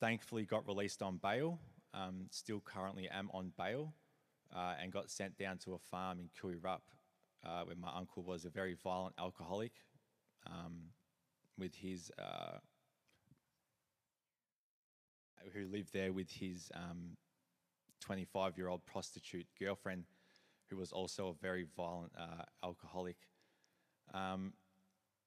[0.01, 1.59] thankfully, got released on bail.
[1.95, 3.95] Um, still currently am on bail,
[4.55, 6.85] uh, and got sent down to a farm in Koo Wee Rup,
[7.45, 9.73] uh, where my uncle was a very violent alcoholic.
[10.47, 10.91] Um,
[11.59, 12.59] with his uh,
[15.53, 16.71] who lived there with his
[18.01, 20.05] 25 um, year old prostitute girlfriend,
[20.71, 23.17] who was also a very violent uh, alcoholic.
[24.13, 24.53] Um,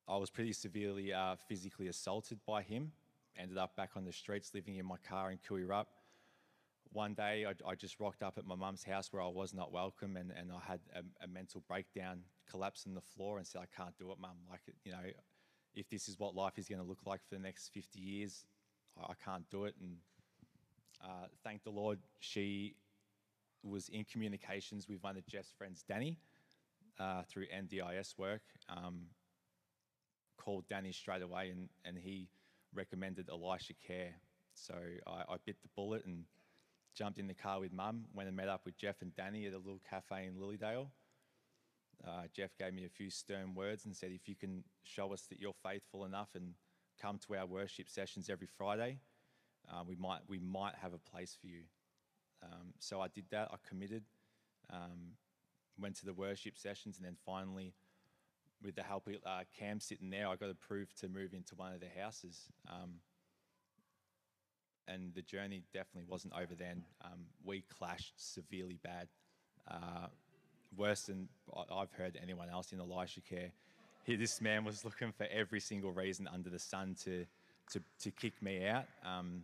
[0.07, 2.91] I was pretty severely uh, physically assaulted by him.
[3.37, 5.89] Ended up back on the streets, living in my car in Koo Rup.
[6.93, 9.73] One day, I, I, just rocked up at my mum's house where I was not
[9.73, 13.61] welcome, and, and I had a, a mental breakdown, collapsed on the floor, and said,
[13.61, 14.37] "I can't do it, mum.
[14.49, 14.99] Like, you know,
[15.73, 18.45] if this is what life is going to look like for the next 50 years,
[19.01, 19.75] I, can't do it.
[19.79, 19.97] And
[21.03, 22.75] uh, thank the Lord, she
[23.63, 26.19] was in communications with one of Jeff's friends, Danny,
[26.99, 28.43] uh, through NDIS work.
[28.69, 29.07] Um,
[30.37, 32.29] called Danny straight away, and, and he
[32.73, 34.13] recommended Elisha Care.
[34.53, 34.75] So
[35.07, 36.23] I, I bit the bullet and
[36.95, 39.53] jumped in the car with mum, went and met up with Jeff and Danny at
[39.53, 40.87] a little cafe in Lilydale.
[42.05, 45.23] Uh, Jeff gave me a few stern words and said, if you can show us
[45.29, 46.53] that you're faithful enough and
[47.01, 48.99] come to our worship sessions every Friday,
[49.69, 51.61] uh, we, might, we might have a place for you.
[52.43, 54.03] Um, so I did that, I committed,
[54.71, 55.13] um,
[55.79, 57.73] went to the worship sessions, and then finally
[58.63, 61.73] with the help of uh, Cam sitting there, I got approved to move into one
[61.73, 62.45] of the houses.
[62.69, 62.95] Um,
[64.87, 66.83] and the journey definitely wasn't over then.
[67.03, 69.07] Um, we clashed severely bad,
[69.69, 70.07] uh,
[70.75, 71.27] worse than
[71.71, 73.51] I've heard anyone else in Elisha care.
[74.05, 77.25] He, this man was looking for every single reason under the sun to
[77.71, 78.85] to, to kick me out.
[79.03, 79.43] Um,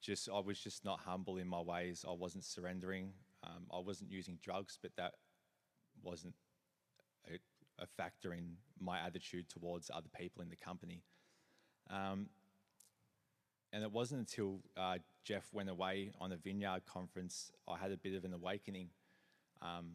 [0.00, 2.04] just I was just not humble in my ways.
[2.08, 3.10] I wasn't surrendering.
[3.44, 5.12] Um, I wasn't using drugs, but that
[6.02, 6.34] wasn't
[7.28, 7.38] a,
[7.82, 11.02] a factor in my attitude towards other people in the company.
[11.90, 12.26] Um,
[13.72, 17.96] and it wasn't until uh, Jeff went away on a vineyard conference, I had a
[17.98, 18.88] bit of an awakening
[19.60, 19.90] um,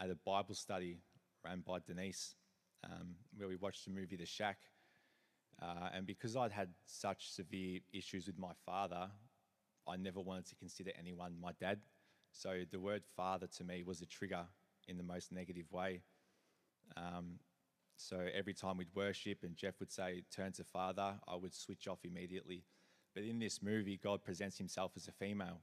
[0.00, 0.98] at a Bible study
[1.44, 2.34] ran by Denise,
[2.84, 4.58] um, where we watched the movie The Shack.
[5.60, 9.08] Uh, and because I'd had such severe issues with my father,
[9.86, 11.80] I never wanted to consider anyone my dad.
[12.32, 14.44] So the word father to me was a trigger
[14.88, 16.02] in the most negative way.
[16.96, 17.38] Um,
[17.96, 21.86] so every time we'd worship and Jeff would say, turn to father, I would switch
[21.86, 22.64] off immediately.
[23.14, 25.60] But in this movie, God presents himself as a female.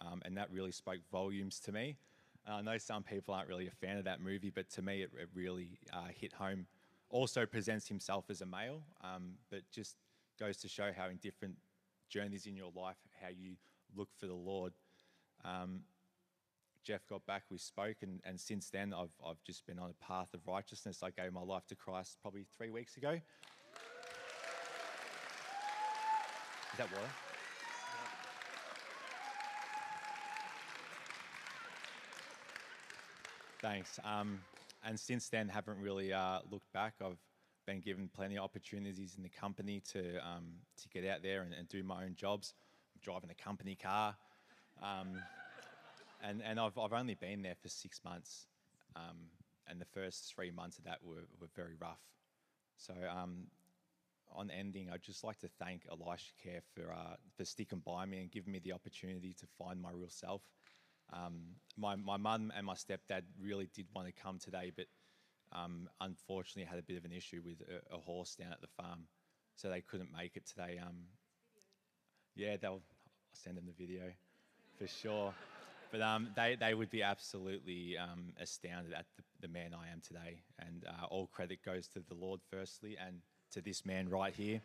[0.00, 1.96] Um, and that really spoke volumes to me.
[2.48, 5.02] And I know some people aren't really a fan of that movie, but to me,
[5.02, 6.66] it, it really uh, hit home.
[7.10, 9.96] Also presents himself as a male, um, but just
[10.40, 11.56] goes to show how in different
[12.08, 13.56] journeys in your life, how you
[13.94, 14.72] look for the Lord.
[15.44, 15.80] Um,
[16.82, 20.04] Jeff got back, we spoke, and, and since then I've, I've just been on a
[20.04, 21.02] path of righteousness.
[21.02, 23.10] I gave my life to Christ probably three weeks ago.
[23.10, 23.20] Is
[26.78, 27.27] that water?
[33.60, 33.98] Thanks.
[34.04, 34.40] Um,
[34.84, 36.94] and since then, haven't really uh, looked back.
[37.04, 37.18] I've
[37.66, 40.44] been given plenty of opportunities in the company to um,
[40.80, 42.54] to get out there and, and, do my own jobs.
[42.94, 44.14] I'm driving a company car,
[44.80, 45.20] um,
[46.22, 48.46] and and I've I've only been there for six months,
[48.94, 49.16] um,
[49.66, 52.00] and the first three months of that were, were very rough.
[52.76, 53.48] So um,
[54.32, 58.20] on ending, I'd just like to thank Elisha Care for uh, for sticking by me
[58.20, 60.42] and giving me the opportunity to find my real self.
[61.12, 64.86] Um, my my mum and my stepdad really did want to come today, but
[65.52, 68.66] um, unfortunately had a bit of an issue with a, a, horse down at the
[68.66, 69.04] farm,
[69.56, 70.78] so they couldn't make it today.
[70.82, 70.96] Um,
[72.36, 72.82] yeah, they'll I'll
[73.32, 74.12] send them the video
[74.78, 75.34] for sure.
[75.90, 80.02] But um, they, they would be absolutely um, astounded at the, the, man I am
[80.06, 80.42] today.
[80.58, 83.20] And uh, all credit goes to the Lord, firstly, and
[83.52, 84.60] to this man right here.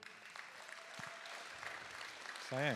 [2.49, 2.75] So, yeah.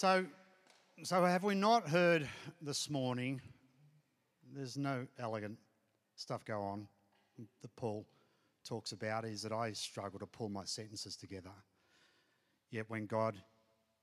[0.00, 0.24] So,
[1.02, 2.28] so have we not heard
[2.62, 3.40] this morning?
[4.54, 5.58] There's no elegant
[6.14, 6.86] stuff go on.
[7.62, 8.06] The Paul
[8.64, 11.50] talks about is that I struggle to pull my sentences together.
[12.70, 13.42] Yet when God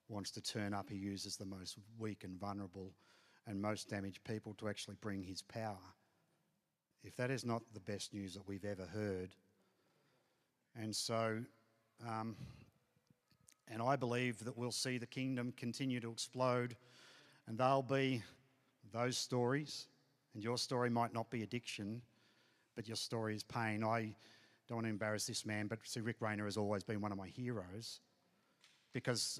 [0.10, 2.92] wants to turn up, He uses the most weak and vulnerable
[3.48, 5.80] and most damaged people to actually bring His power.
[7.06, 9.30] If that is not the best news that we've ever heard,
[10.76, 11.40] and so.
[12.06, 12.36] Um,
[13.72, 16.76] and I believe that we'll see the kingdom continue to explode,
[17.48, 18.24] and they'll be
[18.92, 19.88] those stories.
[20.34, 22.02] And your story might not be addiction,
[22.76, 23.84] but your story is pain.
[23.84, 24.14] I
[24.68, 27.18] don't want to embarrass this man, but see, Rick Rayner has always been one of
[27.18, 28.02] my heroes
[28.94, 29.40] because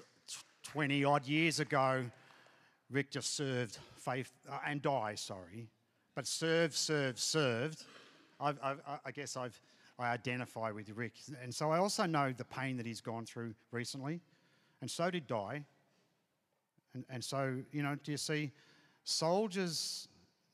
[0.64, 2.04] 20 odd years ago,
[2.90, 5.68] Rick just served faith uh, and died, sorry,
[6.14, 7.84] but served, served, served.
[8.38, 9.60] I've, I've, i guess I've
[9.98, 11.14] I identify with Rick.
[11.42, 14.20] And so I also know the pain that he's gone through recently,
[14.80, 15.64] and so did Di.
[16.94, 18.52] And, and so, you know, do you see,
[19.04, 20.08] soldiers,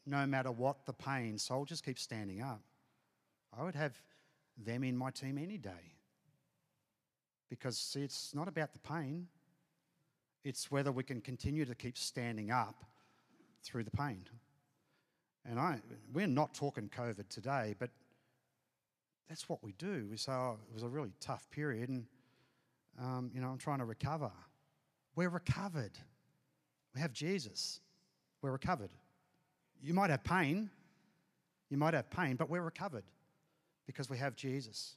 [0.07, 2.61] no matter what the pain, soldiers keep standing up.
[3.57, 4.01] I would have
[4.57, 5.95] them in my team any day.
[7.49, 9.28] Because, see, it's not about the pain,
[10.45, 12.84] it's whether we can continue to keep standing up
[13.62, 14.24] through the pain.
[15.49, 15.80] And I,
[16.12, 17.90] we're not talking COVID today, but
[19.33, 20.07] that's what we do.
[20.11, 22.05] We say, oh, it was a really tough period, and
[23.01, 24.30] um, you know, I'm trying to recover.
[25.16, 25.93] We're recovered.
[26.95, 27.80] We have Jesus.
[28.43, 28.91] We're recovered.
[29.80, 30.68] You might have pain.
[31.70, 33.05] You might have pain, but we're recovered
[33.87, 34.97] because we have Jesus.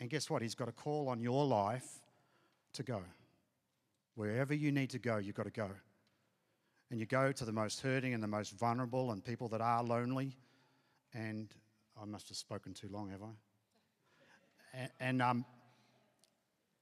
[0.00, 0.42] And guess what?
[0.42, 2.00] He's got a call on your life
[2.72, 3.02] to go.
[4.16, 5.70] Wherever you need to go, you've got to go.
[6.90, 9.84] And you go to the most hurting and the most vulnerable and people that are
[9.84, 10.36] lonely.
[11.12, 11.54] And
[12.00, 14.78] I must have spoken too long, have I?
[14.78, 15.44] And, and, um,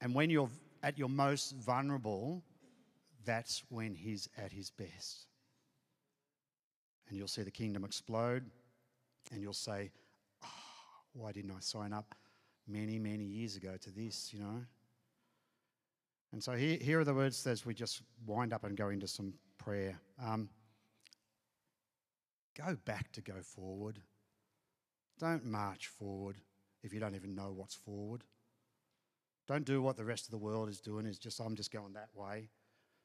[0.01, 0.49] and when you're
[0.81, 2.43] at your most vulnerable,
[3.25, 5.27] that's when he's at his best.
[7.07, 8.43] And you'll see the kingdom explode,
[9.31, 9.91] and you'll say,
[11.13, 12.15] Why didn't I sign up
[12.67, 14.65] many, many years ago to this, you know?
[16.31, 19.07] And so here, here are the words as we just wind up and go into
[19.07, 19.99] some prayer.
[20.21, 20.49] Um,
[22.57, 23.99] go back to go forward.
[25.19, 26.37] Don't march forward
[26.83, 28.23] if you don't even know what's forward.
[29.47, 31.93] Don't do what the rest of the world is doing, is just, I'm just going
[31.93, 32.49] that way.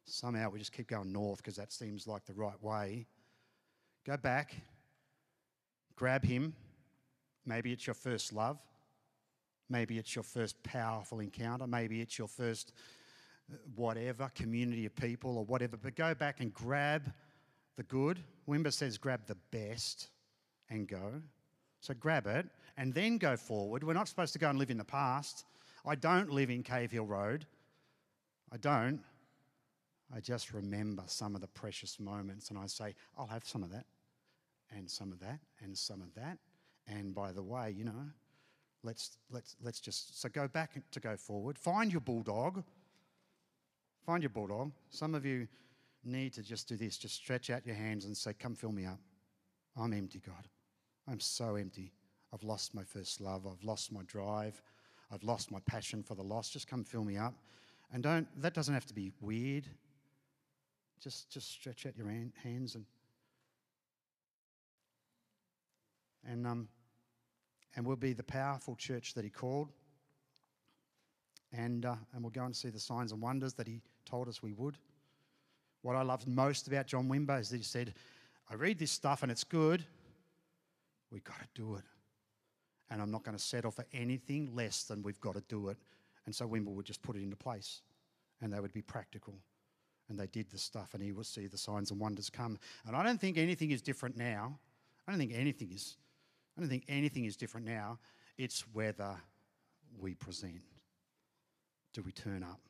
[0.05, 3.07] Somehow we just keep going north because that seems like the right way.
[4.07, 4.55] Go back,
[5.97, 6.55] grab him.
[7.45, 8.59] Maybe it's your first love.
[9.69, 11.67] Maybe it's your first powerful encounter.
[11.67, 12.73] Maybe it's your first
[13.53, 15.77] uh, whatever, community of people or whatever.
[15.77, 17.13] But go back and grab
[17.77, 18.19] the good.
[18.49, 20.09] Wimber says grab the best
[20.71, 21.21] and go.
[21.81, 23.85] So grab it and then go forward.
[23.85, 25.45] We're not supposed to go and live in the past.
[25.87, 27.47] I don't live in Cave Hill Road.
[28.53, 29.01] I don't.
[30.15, 33.71] I just remember some of the precious moments and I say, I'll have some of
[33.71, 33.85] that
[34.75, 36.39] and some of that and some of that.
[36.87, 38.07] And by the way, you know,
[38.83, 41.59] let's, let's, let's just, so go back to go forward.
[41.59, 42.65] Find your bulldog.
[44.07, 44.73] Find your bulldog.
[44.89, 45.47] Some of you
[46.05, 46.97] need to just do this.
[46.97, 48.99] Just stretch out your hands and say, Come fill me up.
[49.77, 50.49] I'm empty, God.
[51.11, 51.93] I'm so empty.
[52.33, 53.47] I've lost my first love.
[53.47, 54.61] I've lost my drive.
[55.11, 56.53] I've lost my passion for the lost.
[56.53, 57.35] Just come fill me up.
[57.93, 59.65] And don't, that doesn't have to be weird.
[61.03, 62.09] Just, just stretch out your
[62.43, 62.85] hands and,
[66.27, 66.69] and, um,
[67.77, 69.71] and we'll be the powerful church that He called.
[71.53, 74.43] And, uh, and we'll go and see the signs and wonders that He told us
[74.43, 74.77] we would.
[75.83, 77.95] What I loved most about John Wimber is that he said,
[78.51, 79.85] I read this stuff and it's good.
[81.11, 81.85] We've got to do it.
[82.91, 85.77] And I'm not going to settle for anything less than we've got to do it.
[86.27, 87.83] And so Wimber would just put it into place
[88.41, 89.35] and they would be practical.
[90.09, 92.59] And they did the stuff and he would see the signs and wonders come.
[92.87, 94.59] And I don't think anything is different now.
[95.07, 95.97] I don't think anything is.
[96.57, 97.99] I don't think anything is different now.
[98.39, 99.17] It's whether
[99.99, 100.61] we present.
[101.93, 102.61] Do we turn up?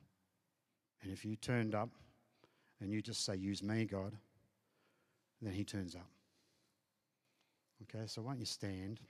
[1.02, 1.90] And if you turned up
[2.80, 4.14] and you just say, Use me, God,
[5.40, 6.08] then He turns up.
[7.82, 9.00] Okay, so why don't you stand?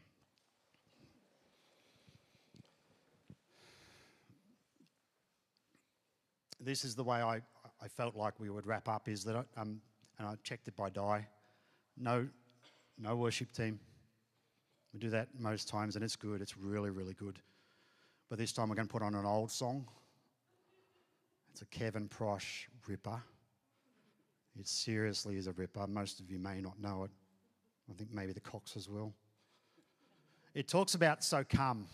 [6.61, 7.41] This is the way I,
[7.81, 9.81] I felt like we would wrap up is that, I, um,
[10.19, 11.27] and I checked it by Di,
[11.97, 12.29] no,
[12.99, 13.79] no worship team.
[14.93, 17.39] We do that most times and it's good, it's really, really good.
[18.29, 19.87] But this time we're going to put on an old song.
[21.53, 23.23] It's a Kevin Prosch ripper.
[24.59, 25.87] It seriously is a ripper.
[25.87, 27.11] Most of you may not know it.
[27.91, 29.13] I think maybe the Coxes well.
[30.55, 31.87] It talks about so come.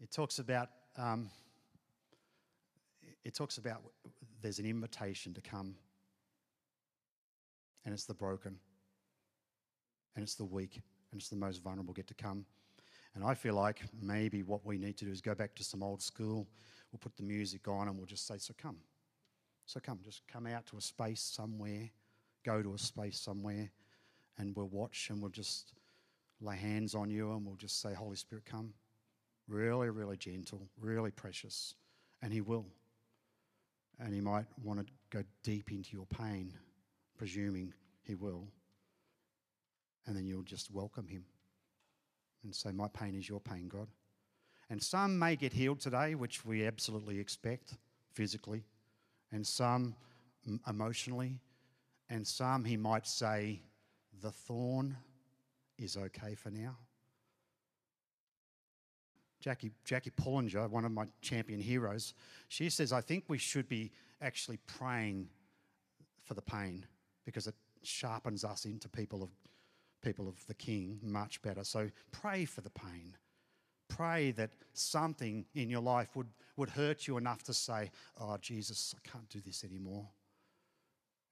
[0.00, 1.30] It talks about um,
[3.24, 3.82] it talks about
[4.40, 5.74] there's an invitation to come,
[7.84, 8.58] and it's the broken,
[10.14, 10.80] and it's the weak,
[11.12, 12.46] and it's the most vulnerable get to come.
[13.14, 15.82] And I feel like maybe what we need to do is go back to some
[15.82, 16.46] old school.
[16.92, 18.78] We'll put the music on, and we'll just say, "So come."
[19.66, 21.90] So come, just come out to a space somewhere,
[22.44, 23.70] go to a space somewhere,
[24.40, 25.74] and we'll watch and we'll just
[26.40, 28.72] lay hands on you and we'll just say, Holy Spirit, come.
[29.46, 31.74] Really, really gentle, really precious.
[32.22, 32.66] And He will.
[33.98, 36.54] And He might want to go deep into your pain,
[37.18, 38.46] presuming He will.
[40.06, 41.24] And then you'll just welcome Him
[42.42, 43.88] and say, My pain is your pain, God.
[44.70, 47.74] And some may get healed today, which we absolutely expect
[48.14, 48.64] physically
[49.32, 49.94] and some
[50.66, 51.38] emotionally,
[52.08, 53.60] and some he might say,
[54.20, 54.96] the thorn
[55.78, 56.76] is okay for now.
[59.40, 62.12] Jackie, Jackie Pullinger, one of my champion heroes,
[62.48, 63.90] she says, I think we should be
[64.20, 65.28] actually praying
[66.24, 66.84] for the pain
[67.24, 69.30] because it sharpens us into people of,
[70.02, 71.64] people of the King much better.
[71.64, 73.16] So pray for the pain.
[73.88, 77.90] Pray that something in your life would, would hurt you enough to say,
[78.20, 80.06] Oh, Jesus, I can't do this anymore.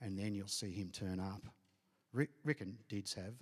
[0.00, 1.42] And then you'll see him turn up.
[2.12, 3.34] Rick, and Dids have.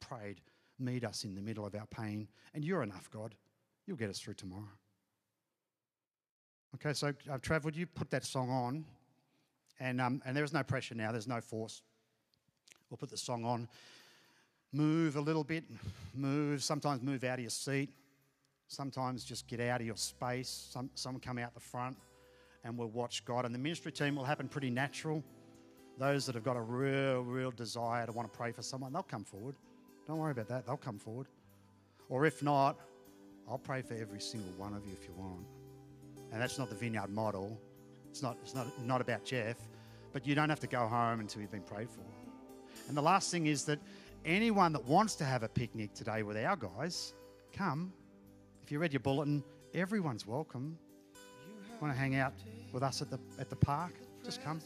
[0.00, 0.40] Prayed,
[0.78, 2.28] Meet us in the middle of our pain.
[2.54, 3.34] And you're enough, God.
[3.86, 4.68] You'll get us through tomorrow.
[6.74, 8.84] Okay, so uh, Trav, would you put that song on?
[9.80, 11.82] And, um, and there's no pressure now, there's no force.
[12.90, 13.68] We'll put the song on.
[14.72, 15.64] Move a little bit,
[16.14, 17.90] move, sometimes move out of your seat.
[18.68, 20.68] Sometimes just get out of your space.
[20.70, 21.96] Some, some come out the front
[22.64, 23.44] and we'll watch God.
[23.44, 25.22] And the ministry team will happen pretty natural.
[25.98, 29.02] Those that have got a real, real desire to want to pray for someone, they'll
[29.02, 29.54] come forward.
[30.06, 30.66] Don't worry about that.
[30.66, 31.26] They'll come forward.
[32.08, 32.78] Or if not,
[33.48, 35.46] I'll pray for every single one of you if you want.
[36.32, 37.58] And that's not the vineyard model.
[38.10, 39.56] It's not, it's not, not about Jeff,
[40.12, 42.04] but you don't have to go home until you've been prayed for.
[42.88, 43.78] And the last thing is that
[44.24, 47.14] anyone that wants to have a picnic today with our guys,
[47.52, 47.92] come.
[48.62, 49.42] If you read your bulletin,
[49.74, 50.78] everyone's welcome.
[51.80, 52.34] Want to hang out
[52.72, 53.92] with us at the at the park?
[54.24, 54.60] Just come.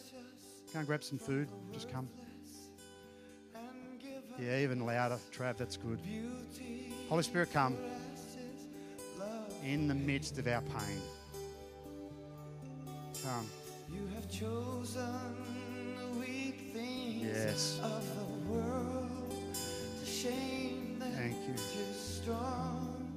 [0.72, 1.48] Go and grab some food.
[1.72, 2.08] Just come.
[4.38, 5.56] Yeah, even louder, Trav.
[5.56, 5.98] That's good.
[7.08, 7.76] Holy Spirit, come
[9.64, 11.00] in the midst of our pain.
[13.22, 13.46] Come.
[13.92, 15.04] You have chosen
[15.98, 17.80] the weak things Yes.
[17.82, 19.34] of the world
[20.00, 21.54] to shame that Thank you.
[21.92, 23.12] strong,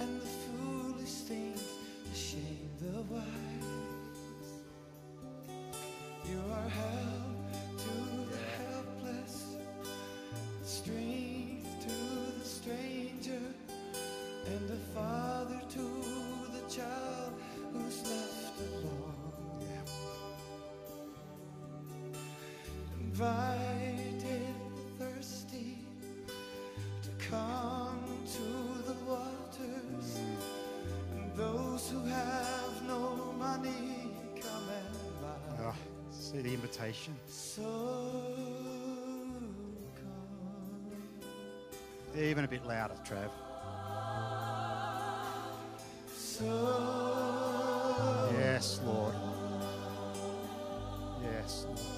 [0.00, 1.60] and the foolish things
[2.08, 3.51] to shame the wise.
[6.24, 7.21] You are help
[36.92, 37.16] invitation.
[37.26, 37.62] So
[39.96, 42.20] come.
[42.20, 43.30] Even a bit louder, Trav.
[46.14, 46.44] So
[48.38, 49.14] Yes, Lord.
[51.22, 51.91] Yes, Lord.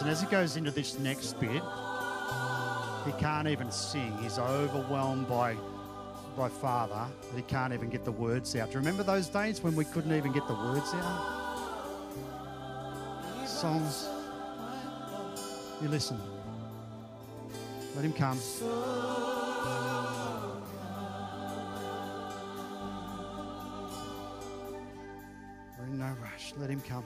[0.00, 1.62] And, as he goes into this next bit,
[3.04, 4.16] he can't even sing.
[4.20, 5.56] He's overwhelmed by,
[6.36, 8.68] by Father that he can't even get the words out.
[8.68, 11.42] Do you remember those days when we couldn't even get the words out?
[13.46, 14.08] Songs.
[15.82, 16.18] You listen.
[17.94, 18.38] Let him come.
[25.78, 26.54] We're in no rush.
[26.58, 27.04] Let him come.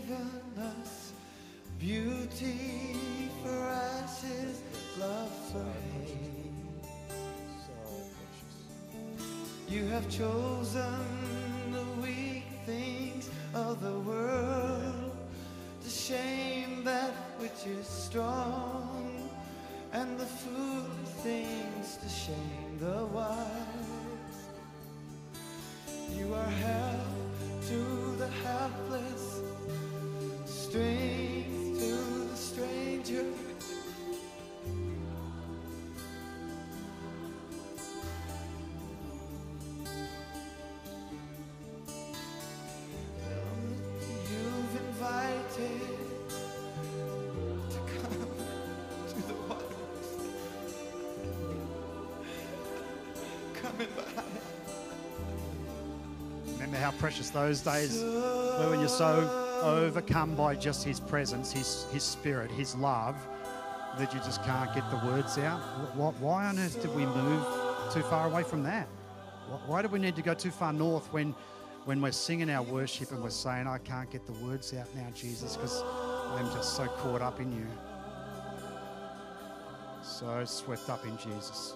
[0.00, 1.12] Given us
[1.78, 2.96] beauty
[3.42, 4.62] for ashes,
[4.98, 5.64] love for
[6.04, 6.52] hate.
[7.66, 7.72] So
[8.14, 9.68] precious.
[9.68, 15.16] You have chosen the weak things of the world
[15.82, 19.28] to shame that which is strong,
[19.92, 22.67] and the foolish things to shame
[56.98, 58.02] precious those days
[58.68, 63.16] when you're so overcome by just His presence, His, His Spirit, His love,
[63.98, 65.58] that you just can't get the words out.
[65.96, 67.44] Wh- Why on earth did we move
[67.92, 68.86] too far away from that?
[69.66, 71.34] Why do we need to go too far north when,
[71.84, 75.06] when we're singing our worship and we're saying, I can't get the words out now,
[75.14, 75.82] Jesus, because
[76.36, 77.66] I'm just so caught up in you?
[80.02, 81.74] So swept up in Jesus.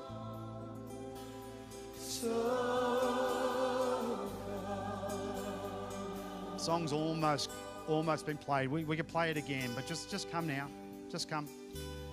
[6.63, 7.51] Song's almost
[7.89, 8.69] almost been played.
[8.69, 10.69] We, we could play it again, but just just come now.
[11.11, 11.49] Just come.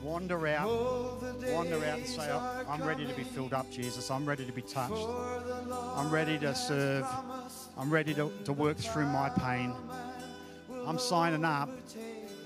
[0.01, 0.67] Wander out.
[1.51, 4.09] Wander out and say, "I- I'm ready to be filled up, Jesus.
[4.09, 5.07] I'm ready to be touched.
[5.95, 7.05] I'm ready to serve.
[7.77, 9.73] I'm ready to, to work through my pain.
[10.87, 11.69] I'm signing up.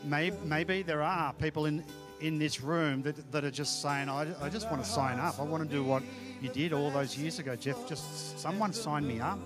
[0.03, 1.83] Maybe, maybe there are people in,
[2.21, 5.39] in this room that, that are just saying, I, I just want to sign up.
[5.39, 6.03] I want to do what
[6.41, 7.87] you did all those years ago, Jeff.
[7.87, 9.39] Just someone sign me up.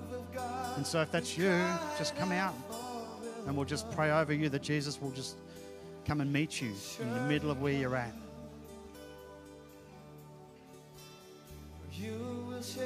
[0.78, 1.50] And so if that's you,
[1.98, 2.54] just come out
[3.48, 5.38] and we'll just pray over you that Jesus will just
[6.06, 6.72] come and meet you
[7.02, 8.14] in the middle of where you're at.
[11.94, 12.86] You will shake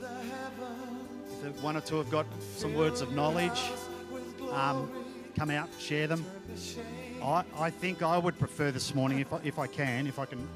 [0.00, 3.70] the heavens If one or two have got some words of knowledge,
[4.50, 4.90] um,
[5.36, 6.26] come out, share them.
[7.22, 10.24] I, I think I would prefer this morning, if I, if I can, if I
[10.24, 10.48] can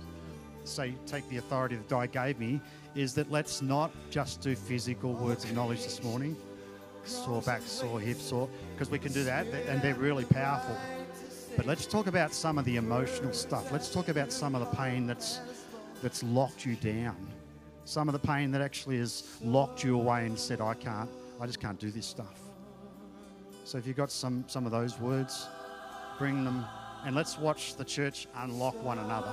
[0.64, 2.60] say, take the authority that Di gave me,
[2.96, 6.36] is that let's not just do physical words of knowledge this morning.
[7.06, 10.76] Sore back, sore hips, sore, because we can do that, and they're really powerful.
[11.56, 13.72] But let's talk about some of the emotional stuff.
[13.72, 15.40] Let's talk about some of the pain that's
[16.02, 17.16] that's locked you down.
[17.84, 21.08] Some of the pain that actually has locked you away and said, I can't,
[21.40, 22.40] I just can't do this stuff.
[23.64, 25.46] So if you've got some some of those words,
[26.18, 26.64] bring them
[27.04, 29.32] and let's watch the church unlock one another.